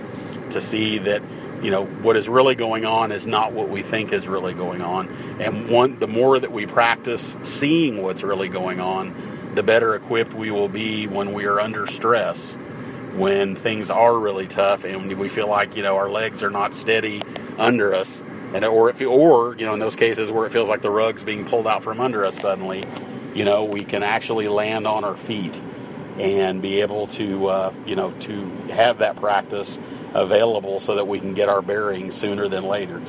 to 0.51 0.61
see 0.61 0.99
that 0.99 1.23
you 1.63 1.71
know 1.71 1.85
what 1.85 2.17
is 2.17 2.29
really 2.29 2.55
going 2.55 2.85
on 2.85 3.11
is 3.13 3.27
not 3.27 3.53
what 3.53 3.69
we 3.69 3.83
think 3.83 4.13
is 4.13 4.29
really 4.29 4.55
going 4.55 4.83
on. 4.83 5.09
And 5.41 5.69
one 5.69 5.99
the 5.99 6.09
more 6.09 6.39
that 6.39 6.53
we 6.53 6.67
practice 6.67 7.37
seeing 7.43 8.03
what's 8.03 8.23
really 8.23 8.49
going 8.49 8.81
on 8.81 9.15
the 9.55 9.63
better 9.63 9.95
equipped 9.95 10.35
we 10.35 10.51
will 10.53 10.69
be 10.69 11.07
when 11.09 11.33
we 11.33 11.45
are 11.47 11.59
under 11.59 11.87
stress 11.87 12.55
when 13.15 13.57
things 13.57 13.91
are 13.91 14.17
really 14.17 14.47
tough 14.47 14.85
and 14.85 15.13
we 15.19 15.29
feel 15.29 15.49
like 15.49 15.77
you 15.77 15.83
know 15.83 15.97
our 15.97 16.09
legs 16.09 16.43
are 16.43 16.51
not 16.51 16.77
steady 16.77 17.23
under 17.59 17.95
us. 17.95 18.23
And 18.55 18.65
or 18.65 18.89
if 18.89 19.01
or 19.03 19.57
you 19.57 19.67
know 19.67 19.75
in 19.75 19.81
those 19.81 19.97
cases 19.97 20.31
where 20.31 20.47
it 20.47 20.53
feels 20.53 20.69
like 20.69 20.81
the 20.81 20.91
rug's 20.91 21.25
being 21.25 21.45
pulled 21.45 21.67
out 21.67 21.83
from 21.83 22.01
under 22.01 22.25
us 22.25 22.39
suddenly 22.39 22.85
you 23.35 23.45
know 23.45 23.65
we 23.65 23.85
can 23.85 24.03
actually 24.03 24.49
land 24.49 24.87
on 24.87 25.05
our 25.05 25.17
feet 25.17 25.61
and 26.19 26.63
be 26.63 26.81
able 26.81 27.09
to 27.09 27.49
uh, 27.49 27.75
you 27.85 27.97
know 27.97 28.13
to 28.21 28.47
have 28.71 28.99
that 28.99 29.17
practice 29.17 29.79
available 30.15 30.81
so 30.81 30.97
that 30.97 31.07
we 31.07 31.21
can 31.21 31.35
get 31.35 31.49
our 31.49 31.63
bearings 31.63 32.15
sooner 32.15 32.49
than 32.49 32.65
later. 32.65 33.01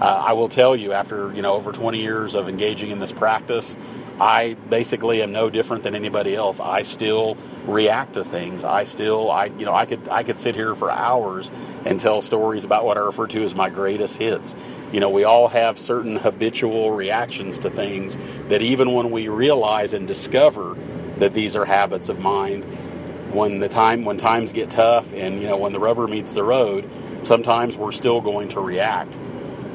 Uh, 0.00 0.04
I 0.04 0.32
will 0.34 0.48
tell 0.48 0.76
you, 0.76 0.92
after 0.92 1.32
you 1.32 1.42
know 1.42 1.54
over 1.54 1.72
20 1.72 2.00
years 2.00 2.34
of 2.34 2.48
engaging 2.48 2.90
in 2.90 2.98
this 2.98 3.12
practice, 3.12 3.76
I 4.20 4.54
basically 4.68 5.22
am 5.22 5.32
no 5.32 5.50
different 5.50 5.82
than 5.82 5.94
anybody 5.94 6.34
else. 6.34 6.60
I 6.60 6.82
still 6.82 7.36
react 7.66 8.14
to 8.14 8.24
things. 8.24 8.64
I 8.64 8.84
still, 8.84 9.30
I 9.30 9.46
you 9.46 9.64
know, 9.64 9.74
I 9.74 9.86
could 9.86 10.08
I 10.08 10.22
could 10.22 10.38
sit 10.38 10.54
here 10.54 10.74
for 10.74 10.90
hours 10.90 11.50
and 11.84 12.00
tell 12.00 12.22
stories 12.22 12.64
about 12.64 12.84
what 12.84 12.96
I 12.96 13.00
refer 13.00 13.26
to 13.28 13.44
as 13.44 13.54
my 13.54 13.70
greatest 13.70 14.18
hits. 14.18 14.54
You 14.92 15.00
know, 15.00 15.10
we 15.10 15.24
all 15.24 15.48
have 15.48 15.78
certain 15.78 16.16
habitual 16.16 16.92
reactions 16.92 17.58
to 17.58 17.70
things 17.70 18.16
that 18.48 18.62
even 18.62 18.92
when 18.92 19.10
we 19.10 19.28
realize 19.28 19.94
and 19.94 20.06
discover 20.06 20.76
that 21.18 21.34
these 21.34 21.56
are 21.56 21.64
habits 21.64 22.08
of 22.08 22.20
mind, 22.20 22.64
when 23.36 23.60
the 23.60 23.68
time 23.68 24.04
when 24.04 24.16
times 24.16 24.52
get 24.52 24.70
tough 24.70 25.12
and 25.12 25.40
you 25.40 25.46
know 25.46 25.58
when 25.58 25.72
the 25.72 25.78
rubber 25.78 26.08
meets 26.08 26.32
the 26.32 26.42
road, 26.42 26.88
sometimes 27.22 27.76
we're 27.76 27.92
still 27.92 28.20
going 28.20 28.48
to 28.48 28.60
react. 28.60 29.14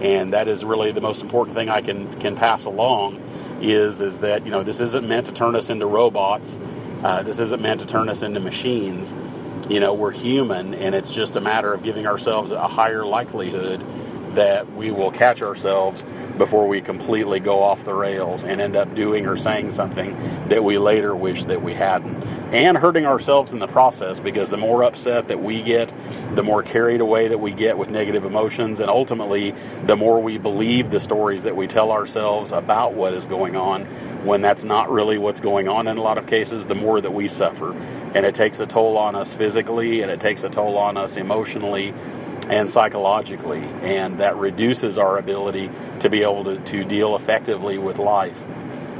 And 0.01 0.33
that 0.33 0.47
is 0.47 0.65
really 0.65 0.91
the 0.91 1.01
most 1.01 1.21
important 1.21 1.55
thing 1.55 1.69
I 1.69 1.81
can 1.81 2.11
can 2.19 2.35
pass 2.35 2.65
along 2.65 3.21
is 3.61 4.01
is 4.01 4.19
that 4.19 4.45
you 4.45 4.51
know 4.51 4.63
this 4.63 4.81
isn't 4.81 5.07
meant 5.07 5.27
to 5.27 5.31
turn 5.31 5.55
us 5.55 5.69
into 5.69 5.85
robots. 5.85 6.59
Uh, 7.03 7.23
this 7.23 7.39
isn't 7.39 7.61
meant 7.61 7.79
to 7.81 7.85
turn 7.85 8.09
us 8.09 8.23
into 8.23 8.39
machines. 8.39 9.13
You 9.69 9.79
know, 9.79 9.93
we're 9.93 10.11
human, 10.11 10.73
and 10.73 10.93
it's 10.93 11.11
just 11.11 11.35
a 11.35 11.41
matter 11.41 11.71
of 11.71 11.83
giving 11.83 12.05
ourselves 12.05 12.51
a 12.51 12.67
higher 12.67 13.05
likelihood 13.05 13.81
that 14.35 14.71
we 14.73 14.91
will 14.91 15.11
catch 15.11 15.41
ourselves 15.41 16.05
before 16.37 16.67
we 16.67 16.81
completely 16.81 17.39
go 17.39 17.61
off 17.61 17.83
the 17.83 17.93
rails 17.93 18.43
and 18.43 18.59
end 18.59 18.75
up 18.75 18.95
doing 18.95 19.27
or 19.27 19.37
saying 19.37 19.69
something 19.69 20.13
that 20.49 20.63
we 20.63 20.77
later 20.77 21.15
wish 21.15 21.45
that 21.45 21.61
we 21.61 21.73
hadn't. 21.73 22.23
And 22.51 22.77
hurting 22.77 23.05
ourselves 23.05 23.53
in 23.53 23.59
the 23.59 23.67
process 23.67 24.19
because 24.19 24.49
the 24.49 24.57
more 24.57 24.83
upset 24.83 25.27
that 25.27 25.41
we 25.41 25.61
get, 25.61 25.93
the 26.35 26.43
more 26.43 26.63
carried 26.63 26.99
away 26.99 27.27
that 27.27 27.37
we 27.37 27.51
get 27.51 27.77
with 27.77 27.89
negative 27.89 28.25
emotions, 28.25 28.79
and 28.79 28.89
ultimately, 28.89 29.53
the 29.85 29.95
more 29.95 30.19
we 30.21 30.37
believe 30.37 30.89
the 30.89 30.99
stories 30.99 31.43
that 31.43 31.55
we 31.55 31.67
tell 31.67 31.91
ourselves 31.91 32.51
about 32.51 32.93
what 32.93 33.13
is 33.13 33.27
going 33.27 33.55
on 33.55 33.85
when 34.25 34.41
that's 34.41 34.63
not 34.63 34.89
really 34.89 35.17
what's 35.17 35.39
going 35.39 35.67
on 35.67 35.87
in 35.87 35.97
a 35.97 36.01
lot 36.01 36.17
of 36.17 36.27
cases, 36.27 36.65
the 36.65 36.75
more 36.75 37.01
that 37.01 37.11
we 37.11 37.27
suffer. 37.27 37.73
And 38.13 38.25
it 38.25 38.35
takes 38.35 38.59
a 38.59 38.67
toll 38.67 38.97
on 38.97 39.15
us 39.15 39.33
physically 39.33 40.01
and 40.01 40.11
it 40.11 40.19
takes 40.19 40.43
a 40.43 40.49
toll 40.49 40.77
on 40.77 40.97
us 40.97 41.17
emotionally 41.17 41.93
and 42.51 42.69
psychologically, 42.69 43.63
and 43.81 44.19
that 44.19 44.35
reduces 44.35 44.99
our 44.99 45.17
ability 45.17 45.71
to 46.01 46.09
be 46.09 46.21
able 46.21 46.43
to, 46.43 46.57
to 46.57 46.83
deal 46.83 47.15
effectively 47.15 47.77
with 47.77 47.97
life. 47.97 48.45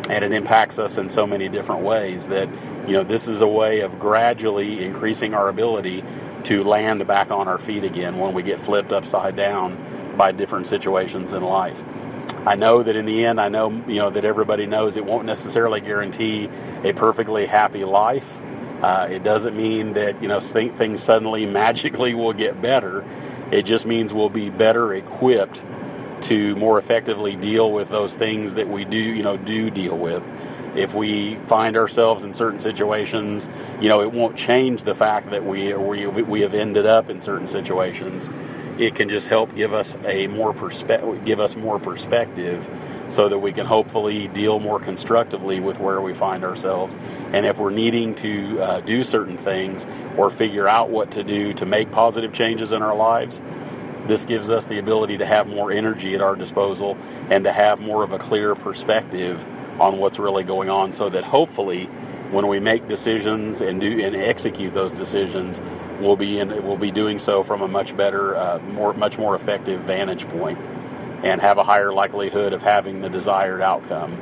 And 0.09 0.25
it 0.25 0.31
impacts 0.31 0.79
us 0.79 0.97
in 0.97 1.09
so 1.09 1.27
many 1.27 1.49
different 1.49 1.83
ways 1.83 2.29
that 2.29 2.49
you 2.87 2.93
know, 2.93 3.03
this 3.03 3.27
is 3.27 3.41
a 3.41 3.47
way 3.47 3.81
of 3.81 3.99
gradually 3.99 4.83
increasing 4.83 5.33
our 5.33 5.47
ability 5.47 6.03
to 6.45 6.63
land 6.63 7.05
back 7.05 7.29
on 7.29 7.47
our 7.47 7.59
feet 7.59 7.83
again 7.83 8.17
when 8.17 8.33
we 8.33 8.41
get 8.41 8.59
flipped 8.59 8.91
upside 8.91 9.35
down 9.35 10.15
by 10.17 10.31
different 10.31 10.67
situations 10.67 11.33
in 11.33 11.43
life. 11.43 11.83
I 12.45 12.55
know 12.55 12.81
that 12.81 12.95
in 12.95 13.05
the 13.05 13.25
end, 13.25 13.39
I 13.39 13.49
know 13.49 13.69
you 13.87 13.97
know 13.97 14.09
that 14.09 14.25
everybody 14.25 14.65
knows 14.65 14.97
it 14.97 15.05
won't 15.05 15.25
necessarily 15.25 15.79
guarantee 15.79 16.49
a 16.83 16.93
perfectly 16.93 17.45
happy 17.45 17.83
life. 17.83 18.41
Uh, 18.81 19.07
it 19.11 19.21
doesn't 19.23 19.55
mean 19.55 19.93
that 19.93 20.21
you 20.23 20.27
know 20.27 20.39
things 20.39 21.03
suddenly 21.03 21.45
magically 21.61 22.15
will 22.15 22.33
get 22.33 22.59
better. 22.59 23.05
It 23.51 23.63
just 23.63 23.85
means 23.85 24.13
we'll 24.13 24.29
be 24.29 24.49
better 24.49 24.93
equipped 24.93 25.63
to 26.21 26.55
more 26.55 26.77
effectively 26.77 27.35
deal 27.35 27.71
with 27.71 27.89
those 27.89 28.15
things 28.15 28.53
that 28.53 28.69
we 28.69 28.85
do 28.85 28.97
you 28.97 29.23
know 29.23 29.37
do 29.37 29.69
deal 29.69 29.97
with. 29.97 30.27
If 30.75 30.95
we 30.95 31.35
find 31.47 31.75
ourselves 31.75 32.23
in 32.23 32.33
certain 32.33 32.61
situations, 32.61 33.49
you 33.81 33.89
know, 33.89 34.01
it 34.01 34.13
won't 34.13 34.37
change 34.37 34.83
the 34.83 34.95
fact 34.95 35.31
that 35.31 35.45
we 35.45 35.73
we 35.73 36.07
we 36.07 36.41
have 36.41 36.53
ended 36.53 36.85
up 36.85 37.09
in 37.09 37.21
certain 37.21 37.47
situations 37.47 38.29
it 38.81 38.95
can 38.95 39.09
just 39.09 39.27
help 39.27 39.55
give 39.55 39.73
us 39.73 39.95
a 40.05 40.27
more 40.27 40.53
perspective, 40.53 41.23
give 41.23 41.39
us 41.39 41.55
more 41.55 41.79
perspective, 41.79 42.67
so 43.11 43.27
that 43.27 43.39
we 43.39 43.51
can 43.51 43.65
hopefully 43.65 44.27
deal 44.29 44.59
more 44.59 44.79
constructively 44.79 45.59
with 45.59 45.79
where 45.79 46.01
we 46.01 46.13
find 46.13 46.43
ourselves. 46.43 46.95
And 47.33 47.45
if 47.45 47.59
we're 47.59 47.69
needing 47.69 48.15
to 48.15 48.59
uh, 48.61 48.79
do 48.81 49.03
certain 49.03 49.37
things 49.37 49.85
or 50.17 50.29
figure 50.29 50.67
out 50.67 50.89
what 50.89 51.11
to 51.11 51.23
do 51.23 51.53
to 51.53 51.65
make 51.65 51.91
positive 51.91 52.31
changes 52.31 52.71
in 52.71 52.81
our 52.81 52.95
lives, 52.95 53.41
this 54.07 54.25
gives 54.25 54.49
us 54.49 54.65
the 54.65 54.79
ability 54.79 55.17
to 55.17 55.25
have 55.25 55.47
more 55.47 55.71
energy 55.71 56.15
at 56.15 56.21
our 56.21 56.35
disposal 56.35 56.97
and 57.29 57.43
to 57.43 57.51
have 57.51 57.81
more 57.81 58.03
of 58.03 58.13
a 58.13 58.17
clear 58.17 58.55
perspective 58.55 59.45
on 59.79 59.97
what's 59.97 60.17
really 60.17 60.43
going 60.43 60.69
on, 60.69 60.91
so 60.91 61.09
that 61.09 61.23
hopefully 61.23 61.85
when 62.31 62.47
we 62.47 62.59
make 62.59 62.87
decisions 62.87 63.61
and 63.61 63.81
do 63.81 63.99
and 63.99 64.15
execute 64.15 64.73
those 64.73 64.93
decisions, 64.93 65.61
we'll 65.99 66.15
be 66.15 66.39
in 66.39 66.49
we'll 66.65 66.77
be 66.77 66.91
doing 66.91 67.19
so 67.19 67.43
from 67.43 67.61
a 67.61 67.67
much 67.67 67.95
better, 67.97 68.35
uh, 68.35 68.59
more 68.59 68.93
much 68.93 69.17
more 69.17 69.35
effective 69.35 69.81
vantage 69.81 70.27
point, 70.29 70.57
and 71.23 71.41
have 71.41 71.57
a 71.57 71.63
higher 71.63 71.91
likelihood 71.91 72.53
of 72.53 72.61
having 72.61 73.01
the 73.01 73.09
desired 73.09 73.61
outcome. 73.61 74.13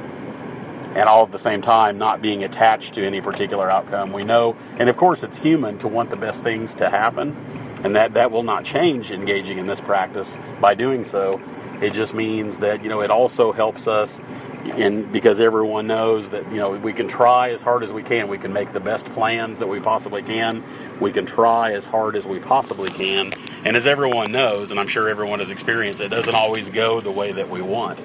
And 0.96 1.08
all 1.08 1.24
at 1.24 1.32
the 1.32 1.40
same 1.40 1.62
time, 1.62 1.98
not 1.98 2.22
being 2.22 2.44
attached 2.44 2.96
to 2.96 3.06
any 3.06 3.22
particular 3.22 3.72
outcome. 3.72 4.12
We 4.12 4.24
know, 4.24 4.56
and 4.80 4.90
of 4.90 4.98
course, 4.98 5.24
it's 5.24 5.38
human 5.38 5.78
to 5.80 5.88
want 5.88 6.10
the 6.10 6.18
best 6.18 6.44
things 6.44 6.74
to 6.76 6.90
happen, 6.90 7.36
and 7.84 7.96
that 7.96 8.16
that 8.16 8.32
will 8.32 8.44
not 8.44 8.66
change 8.66 9.12
engaging 9.12 9.60
in 9.60 9.68
this 9.68 9.82
practice 9.82 10.38
by 10.60 10.74
doing 10.74 11.04
so. 11.04 11.40
It 11.80 11.94
just 11.94 12.16
means 12.16 12.58
that 12.60 12.84
you 12.84 12.90
know 12.90 13.02
it 13.02 13.12
also 13.12 13.52
helps 13.52 13.88
us 13.88 14.20
and 14.66 15.12
because 15.12 15.40
everyone 15.40 15.88
knows 15.88 16.30
that 16.32 16.50
you 16.52 16.58
know 16.58 16.72
we 16.72 16.94
can 16.94 17.08
try 17.08 17.50
as 17.50 17.62
hard 17.62 17.84
as 17.84 17.92
we 17.92 18.04
can 18.04 18.28
we 18.28 18.38
can 18.38 18.54
make 18.54 18.72
the 18.74 18.80
best 18.80 19.06
plans 19.08 19.60
that 19.60 19.68
we 19.68 19.80
possibly 19.80 20.22
can 20.22 20.64
we 21.00 21.12
can 21.12 21.26
try 21.26 21.72
as 21.72 21.86
hard 21.86 22.16
as 22.16 22.28
we 22.28 22.40
possibly 22.40 22.90
can 22.90 23.32
and 23.66 23.76
as 23.76 23.88
everyone 23.88 24.32
knows 24.32 24.72
and 24.72 24.80
i'm 24.80 24.88
sure 24.88 25.10
everyone 25.10 25.40
has 25.40 25.50
experienced 25.50 26.00
it 26.00 26.10
doesn't 26.10 26.36
always 26.36 26.70
go 26.70 27.02
the 27.02 27.12
way 27.12 27.32
that 27.32 27.50
we 27.50 27.62
want 27.62 28.04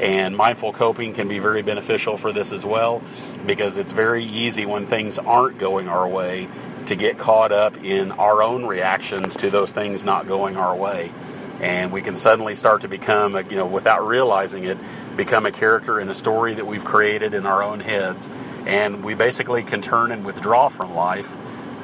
and 0.00 0.36
mindful 0.36 0.72
coping 0.72 1.12
can 1.12 1.28
be 1.28 1.38
very 1.38 1.62
beneficial 1.62 2.16
for 2.16 2.32
this 2.32 2.52
as 2.52 2.64
well 2.64 3.02
because 3.46 3.76
it's 3.76 3.92
very 3.92 4.24
easy 4.24 4.66
when 4.66 4.86
things 4.86 5.18
aren't 5.18 5.58
going 5.58 5.88
our 5.88 6.08
way 6.08 6.48
to 6.86 6.96
get 6.96 7.18
caught 7.18 7.52
up 7.52 7.76
in 7.84 8.10
our 8.12 8.42
own 8.42 8.66
reactions 8.66 9.36
to 9.36 9.50
those 9.50 9.70
things 9.70 10.02
not 10.02 10.26
going 10.26 10.56
our 10.56 10.74
way 10.74 11.12
and 11.60 11.92
we 11.92 12.02
can 12.02 12.16
suddenly 12.16 12.54
start 12.54 12.80
to 12.80 12.88
become 12.88 13.36
you 13.50 13.56
know 13.56 13.66
without 13.66 14.06
realizing 14.06 14.64
it 14.64 14.78
become 15.16 15.46
a 15.46 15.52
character 15.52 16.00
in 16.00 16.08
a 16.08 16.14
story 16.14 16.54
that 16.54 16.66
we've 16.66 16.84
created 16.84 17.34
in 17.34 17.46
our 17.46 17.62
own 17.62 17.80
heads. 17.80 18.28
And 18.66 19.04
we 19.04 19.14
basically 19.14 19.62
can 19.62 19.82
turn 19.82 20.12
and 20.12 20.24
withdraw 20.24 20.68
from 20.68 20.94
life. 20.94 21.34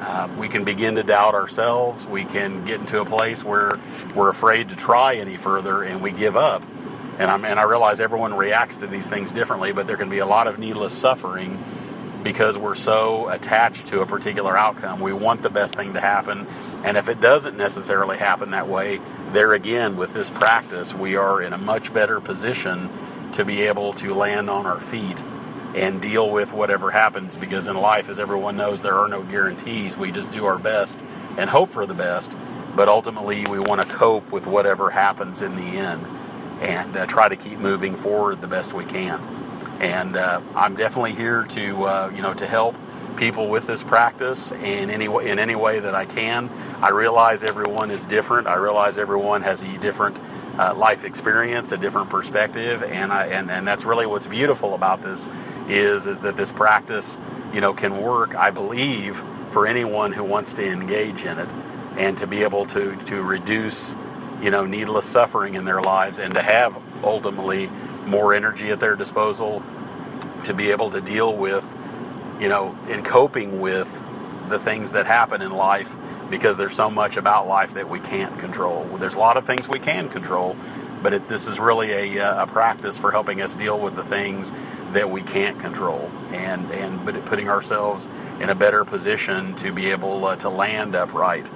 Uh, 0.09 0.27
we 0.39 0.49
can 0.49 0.63
begin 0.63 0.95
to 0.95 1.03
doubt 1.03 1.35
ourselves. 1.35 2.07
We 2.07 2.25
can 2.25 2.65
get 2.65 2.79
into 2.79 2.99
a 2.99 3.05
place 3.05 3.43
where 3.43 3.79
we're 4.15 4.29
afraid 4.29 4.69
to 4.69 4.75
try 4.75 5.17
any 5.17 5.37
further 5.37 5.83
and 5.83 6.01
we 6.01 6.11
give 6.11 6.35
up. 6.35 6.63
And, 7.19 7.29
I'm, 7.29 7.45
and 7.45 7.59
I 7.59 7.63
realize 7.63 8.01
everyone 8.01 8.33
reacts 8.33 8.77
to 8.77 8.87
these 8.87 9.05
things 9.05 9.31
differently, 9.31 9.71
but 9.71 9.85
there 9.85 9.97
can 9.97 10.09
be 10.09 10.17
a 10.17 10.25
lot 10.25 10.47
of 10.47 10.57
needless 10.57 10.97
suffering 10.97 11.63
because 12.23 12.57
we're 12.57 12.73
so 12.73 13.29
attached 13.29 13.85
to 13.89 14.01
a 14.01 14.07
particular 14.07 14.57
outcome. 14.57 14.99
We 14.99 15.13
want 15.13 15.43
the 15.43 15.51
best 15.51 15.75
thing 15.75 15.93
to 15.93 16.01
happen. 16.01 16.47
And 16.83 16.97
if 16.97 17.07
it 17.07 17.21
doesn't 17.21 17.55
necessarily 17.55 18.17
happen 18.17 18.49
that 18.49 18.67
way, 18.67 19.01
there 19.31 19.53
again, 19.53 19.95
with 19.95 20.15
this 20.15 20.31
practice, 20.31 20.91
we 20.91 21.17
are 21.17 21.39
in 21.39 21.53
a 21.53 21.59
much 21.59 21.93
better 21.93 22.19
position 22.19 22.89
to 23.33 23.45
be 23.45 23.61
able 23.61 23.93
to 23.93 24.15
land 24.15 24.49
on 24.49 24.65
our 24.65 24.79
feet 24.79 25.21
and 25.79 26.01
deal 26.01 26.29
with 26.29 26.51
whatever 26.51 26.91
happens 26.91 27.37
because 27.37 27.67
in 27.67 27.77
life, 27.77 28.09
as 28.09 28.19
everyone 28.19 28.57
knows, 28.57 28.81
there 28.81 28.97
are 28.97 29.07
no 29.07 29.23
guarantees. 29.23 29.95
We 29.95 30.11
just 30.11 30.29
do 30.29 30.45
our 30.45 30.59
best 30.59 30.99
and 31.37 31.49
hope 31.49 31.69
for 31.69 31.85
the 31.85 31.93
best, 31.93 32.35
but 32.75 32.89
ultimately 32.89 33.45
we 33.45 33.59
want 33.59 33.81
to 33.81 33.87
cope 33.87 34.29
with 34.29 34.45
whatever 34.45 34.89
happens 34.89 35.41
in 35.41 35.55
the 35.55 35.61
end 35.61 36.05
and 36.59 36.97
uh, 36.97 37.05
try 37.05 37.29
to 37.29 37.37
keep 37.37 37.59
moving 37.59 37.95
forward 37.95 38.41
the 38.41 38.47
best 38.47 38.73
we 38.73 38.83
can. 38.83 39.21
And 39.79 40.17
uh, 40.17 40.41
I'm 40.53 40.75
definitely 40.75 41.13
here 41.13 41.45
to 41.45 41.83
uh, 41.85 42.11
you 42.13 42.21
know 42.21 42.33
to 42.33 42.45
help 42.45 42.75
people 43.15 43.47
with 43.47 43.65
this 43.65 43.81
practice 43.81 44.51
in 44.51 44.89
any 44.89 45.07
way, 45.07 45.29
in 45.29 45.39
any 45.39 45.55
way 45.55 45.79
that 45.79 45.95
I 45.95 46.03
can. 46.05 46.49
I 46.81 46.89
realize 46.89 47.41
everyone 47.41 47.89
is 47.89 48.03
different. 48.03 48.47
I 48.47 48.55
realize 48.55 48.97
everyone 48.97 49.43
has 49.43 49.61
a 49.61 49.77
different 49.77 50.17
uh, 50.59 50.75
life 50.75 51.05
experience, 51.05 51.71
a 51.71 51.77
different 51.77 52.09
perspective, 52.09 52.83
and 52.83 53.13
I 53.13 53.27
and, 53.27 53.49
and 53.49 53.67
that's 53.67 53.85
really 53.85 54.05
what's 54.05 54.27
beautiful 54.27 54.75
about 54.75 55.01
this 55.01 55.29
is 55.69 56.05
is 56.05 56.19
that 56.19 56.35
this 56.35 56.51
practice, 56.51 57.17
you 57.53 57.61
know, 57.61 57.73
can 57.73 58.01
work. 58.01 58.35
I 58.35 58.51
believe 58.51 59.23
for 59.51 59.67
anyone 59.67 60.11
who 60.11 60.23
wants 60.25 60.53
to 60.53 60.67
engage 60.67 61.23
in 61.23 61.39
it 61.39 61.49
and 61.97 62.17
to 62.17 62.27
be 62.27 62.43
able 62.43 62.65
to 62.67 62.97
to 63.05 63.21
reduce, 63.23 63.95
you 64.41 64.51
know, 64.51 64.65
needless 64.65 65.05
suffering 65.05 65.55
in 65.55 65.65
their 65.65 65.81
lives 65.81 66.19
and 66.19 66.35
to 66.35 66.41
have 66.43 66.77
ultimately 67.05 67.67
more 68.05 68.33
energy 68.33 68.69
at 68.69 68.81
their 68.81 68.97
disposal 68.97 69.63
to 70.43 70.53
be 70.53 70.71
able 70.71 70.91
to 70.91 70.99
deal 70.99 71.35
with, 71.35 71.65
you 72.41 72.49
know, 72.49 72.77
in 72.89 73.01
coping 73.03 73.61
with 73.61 74.03
the 74.49 74.59
things 74.59 74.91
that 74.91 75.05
happen 75.05 75.41
in 75.41 75.51
life 75.51 75.95
because 76.29 76.57
there's 76.57 76.75
so 76.75 76.89
much 76.89 77.17
about 77.17 77.47
life 77.47 77.73
that 77.73 77.89
we 77.89 77.99
can't 77.99 78.37
control. 78.39 78.85
There's 78.97 79.15
a 79.15 79.19
lot 79.19 79.37
of 79.37 79.45
things 79.45 79.67
we 79.67 79.79
can 79.79 80.09
control, 80.09 80.55
but 81.01 81.13
it, 81.13 81.27
this 81.27 81.47
is 81.47 81.59
really 81.59 82.17
a, 82.17 82.25
uh, 82.25 82.43
a, 82.43 82.47
practice 82.47 82.97
for 82.97 83.11
helping 83.11 83.41
us 83.41 83.55
deal 83.55 83.79
with 83.79 83.95
the 83.95 84.03
things 84.03 84.51
that 84.93 85.09
we 85.09 85.21
can't 85.21 85.59
control 85.59 86.11
and 86.31 86.71
and 86.71 87.25
putting 87.25 87.49
ourselves 87.49 88.07
in 88.39 88.49
a 88.49 88.55
better 88.55 88.83
position 88.83 89.55
to 89.55 89.71
be 89.71 89.91
able 89.91 90.25
uh, 90.25 90.35
to 90.35 90.49
land 90.49 90.95
upright 90.95 91.49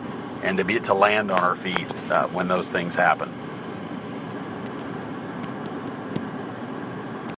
and 0.43 0.57
to 0.57 0.63
be 0.63 0.79
to 0.79 0.93
land 0.93 1.31
on 1.31 1.39
our 1.39 1.55
feet 1.55 1.93
uh, 2.11 2.27
when 2.27 2.47
those 2.47 2.69
things 2.69 2.95
happen. 2.95 3.42